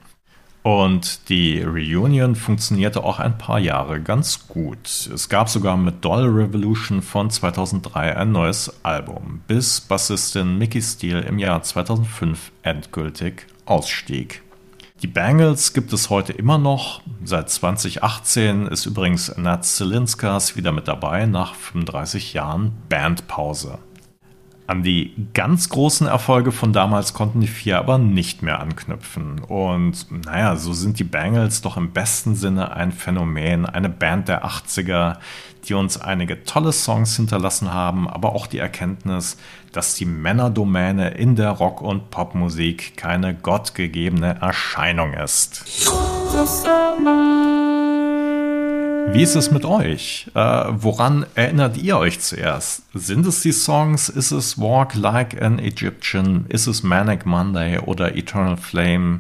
Und 0.64 1.28
die 1.28 1.62
Reunion 1.62 2.36
funktionierte 2.36 3.04
auch 3.04 3.20
ein 3.20 3.38
paar 3.38 3.60
Jahre 3.60 4.02
ganz 4.02 4.48
gut. 4.48 5.10
Es 5.14 5.28
gab 5.28 5.50
sogar 5.50 5.76
mit 5.76 6.06
Doll 6.06 6.26
Revolution 6.30 7.02
von 7.02 7.30
2003 7.30 8.16
ein 8.16 8.32
neues 8.32 8.74
Album, 8.82 9.42
bis 9.46 9.82
Bassistin 9.82 10.58
Mickey 10.58 10.82
Steele 10.82 11.20
im 11.22 11.38
Jahr 11.38 11.62
2005 11.64 12.54
endgültig 12.64 13.46
ausstieg. 13.66 14.42
Die 15.02 15.08
Bangles 15.08 15.74
gibt 15.74 15.92
es 15.92 16.10
heute 16.10 16.32
immer 16.32 16.58
noch. 16.58 17.02
Seit 17.26 17.50
2018 17.50 18.68
ist 18.68 18.86
übrigens 18.86 19.36
Nat 19.36 19.66
Zelinskas 19.66 20.56
wieder 20.56 20.72
mit 20.72 20.88
dabei 20.88 21.26
nach 21.26 21.56
35 21.56 22.32
Jahren 22.32 22.72
Bandpause. 22.88 23.80
An 24.66 24.82
die 24.82 25.14
ganz 25.34 25.68
großen 25.68 26.08
Erfolge 26.08 26.54
von 26.54 26.72
damals 26.72 27.14
konnten 27.14 27.42
die 27.42 27.48
vier 27.48 27.80
aber 27.80 27.98
nicht 27.98 28.44
mehr 28.44 28.62
anknüpfen. 28.62 29.40
Und 29.40 30.26
naja, 30.26 30.56
so 30.56 30.72
sind 30.72 31.00
die 31.00 31.04
Bangles 31.04 31.62
doch 31.62 31.76
im 31.76 31.92
besten 31.92 32.36
Sinne 32.36 32.74
ein 32.74 32.94
Phänomen, 32.94 33.66
eine 33.66 33.90
Band 33.90 34.30
der 34.30 34.46
80er, 34.46 35.18
die 35.66 35.74
uns 35.74 36.00
einige 36.00 36.44
tolle 36.46 36.72
Songs 36.72 37.16
hinterlassen 37.16 37.74
haben, 37.74 38.08
aber 38.08 38.34
auch 38.34 38.48
die 38.48 38.60
Erkenntnis, 38.60 39.38
dass 39.74 39.96
die 39.96 40.06
Männerdomäne 40.06 41.10
in 41.10 41.36
der 41.36 41.52
Rock- 41.52 41.82
und 41.82 42.10
Popmusik 42.10 42.96
keine 42.96 43.34
gottgegebene 43.34 44.40
Erscheinung 44.42 45.14
ist. 45.14 45.66
Wie 49.14 49.22
ist 49.22 49.36
es 49.36 49.52
mit 49.52 49.64
euch? 49.64 50.32
Äh, 50.34 50.40
woran 50.72 51.28
erinnert 51.36 51.78
ihr 51.78 52.00
euch 52.00 52.20
zuerst? 52.20 52.82
Sind 52.96 53.28
es 53.28 53.42
die 53.42 53.52
Songs? 53.52 54.10
Ist 54.10 54.32
es 54.32 54.58
Walk 54.58 54.96
Like 54.96 55.40
an 55.40 55.60
Egyptian? 55.60 56.46
Ist 56.50 56.66
es 56.66 56.82
Manic 56.82 57.24
Monday 57.24 57.78
oder 57.78 58.16
Eternal 58.16 58.58
Flame? 58.58 59.20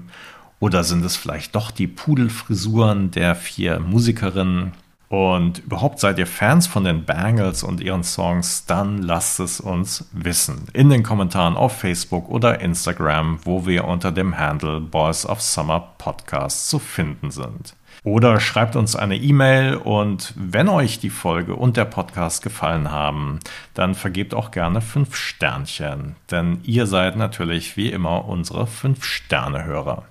Oder 0.59 0.83
sind 0.83 1.05
es 1.05 1.15
vielleicht 1.15 1.53
doch 1.53 1.69
die 1.69 1.85
Pudelfrisuren 1.85 3.11
der 3.11 3.35
vier 3.35 3.79
Musikerinnen? 3.79 4.71
Und 5.09 5.59
überhaupt 5.59 5.99
seid 5.99 6.17
ihr 6.17 6.25
Fans 6.25 6.65
von 6.65 6.85
den 6.85 7.05
Bangles 7.05 7.61
und 7.61 7.79
ihren 7.79 8.03
Songs? 8.03 8.65
Dann 8.65 8.97
lasst 9.03 9.39
es 9.39 9.59
uns 9.59 10.09
wissen. 10.11 10.65
In 10.73 10.89
den 10.89 11.03
Kommentaren 11.03 11.55
auf 11.55 11.77
Facebook 11.77 12.29
oder 12.29 12.61
Instagram, 12.61 13.37
wo 13.43 13.67
wir 13.67 13.85
unter 13.85 14.11
dem 14.11 14.39
Handle 14.39 14.79
Boys 14.79 15.23
of 15.27 15.39
Summer 15.39 15.81
Podcast 15.99 16.67
zu 16.67 16.79
finden 16.79 17.29
sind. 17.29 17.75
Oder 18.03 18.41
schreibt 18.41 18.75
uns 18.75 18.97
eine 18.97 19.15
E-Mail 19.15 19.75
und 19.75 20.33
wenn 20.35 20.67
euch 20.67 20.99
die 20.99 21.09
Folge 21.09 21.55
und 21.55 21.77
der 21.77 21.85
Podcast 21.85 22.43
gefallen 22.43 22.91
haben, 22.91 23.39
dann 23.73 23.95
vergebt 23.95 24.33
auch 24.33 24.51
gerne 24.51 24.81
fünf 24.81 25.15
Sternchen, 25.15 26.17
denn 26.29 26.59
ihr 26.63 26.85
seid 26.85 27.15
natürlich 27.15 27.77
wie 27.77 27.89
immer 27.89 28.25
unsere 28.25 28.67
fünf 28.67 29.05
Sterne-Hörer. 29.05 30.03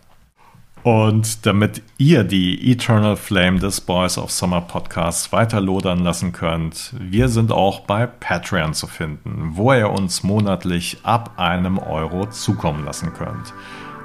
Und 0.82 1.46
damit 1.46 1.80
ihr 1.96 2.24
die 2.24 2.72
Eternal 2.72 3.16
Flame 3.16 3.60
des 3.60 3.80
Boys 3.80 4.18
of 4.18 4.32
Summer 4.32 4.62
Podcasts 4.62 5.30
weiter 5.30 5.60
lodern 5.60 6.00
lassen 6.00 6.32
könnt, 6.32 6.92
wir 6.98 7.28
sind 7.28 7.52
auch 7.52 7.80
bei 7.80 8.06
Patreon 8.06 8.74
zu 8.74 8.88
finden, 8.88 9.50
wo 9.52 9.72
ihr 9.72 9.90
uns 9.90 10.24
monatlich 10.24 10.98
ab 11.04 11.34
einem 11.36 11.78
Euro 11.78 12.26
zukommen 12.30 12.84
lassen 12.84 13.12
könnt, 13.14 13.54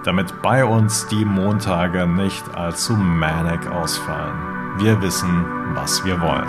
damit 0.08 0.42
bei 0.42 0.64
uns 0.64 1.06
die 1.08 1.26
Montage 1.26 2.08
nicht 2.08 2.56
allzu 2.56 2.94
manic 2.94 3.70
ausfallen. 3.70 4.78
Wir 4.78 5.02
wissen, 5.02 5.46
was 5.74 6.06
wir 6.06 6.22
wollen. 6.22 6.48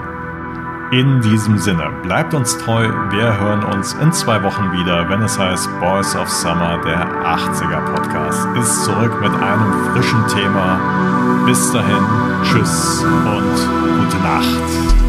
In 0.93 1.21
diesem 1.23 1.59
Sinne, 1.59 1.91
bleibt 2.05 2.35
uns 2.35 2.57
treu. 2.57 2.89
Wir 3.11 3.41
hören 3.41 3.65
uns 3.65 3.95
in 3.95 4.13
zwei 4.13 4.41
Wochen 4.45 4.71
wieder, 4.73 5.09
wenn 5.09 5.23
es 5.23 5.37
heißt 5.37 5.69
Boys 5.81 6.15
of 6.15 6.29
Summer, 6.29 6.81
der 6.85 7.05
80er 7.05 7.81
Podcast, 7.95 8.47
ist 8.57 8.85
zurück 8.85 9.21
mit 9.21 9.33
einem 9.33 9.73
frischen 9.93 10.25
Thema. 10.29 11.45
Bis 11.45 11.73
dahin, 11.73 12.05
tschüss 12.45 13.03
und 13.03 14.05
gute 14.05 14.19
Nacht. 14.23 15.08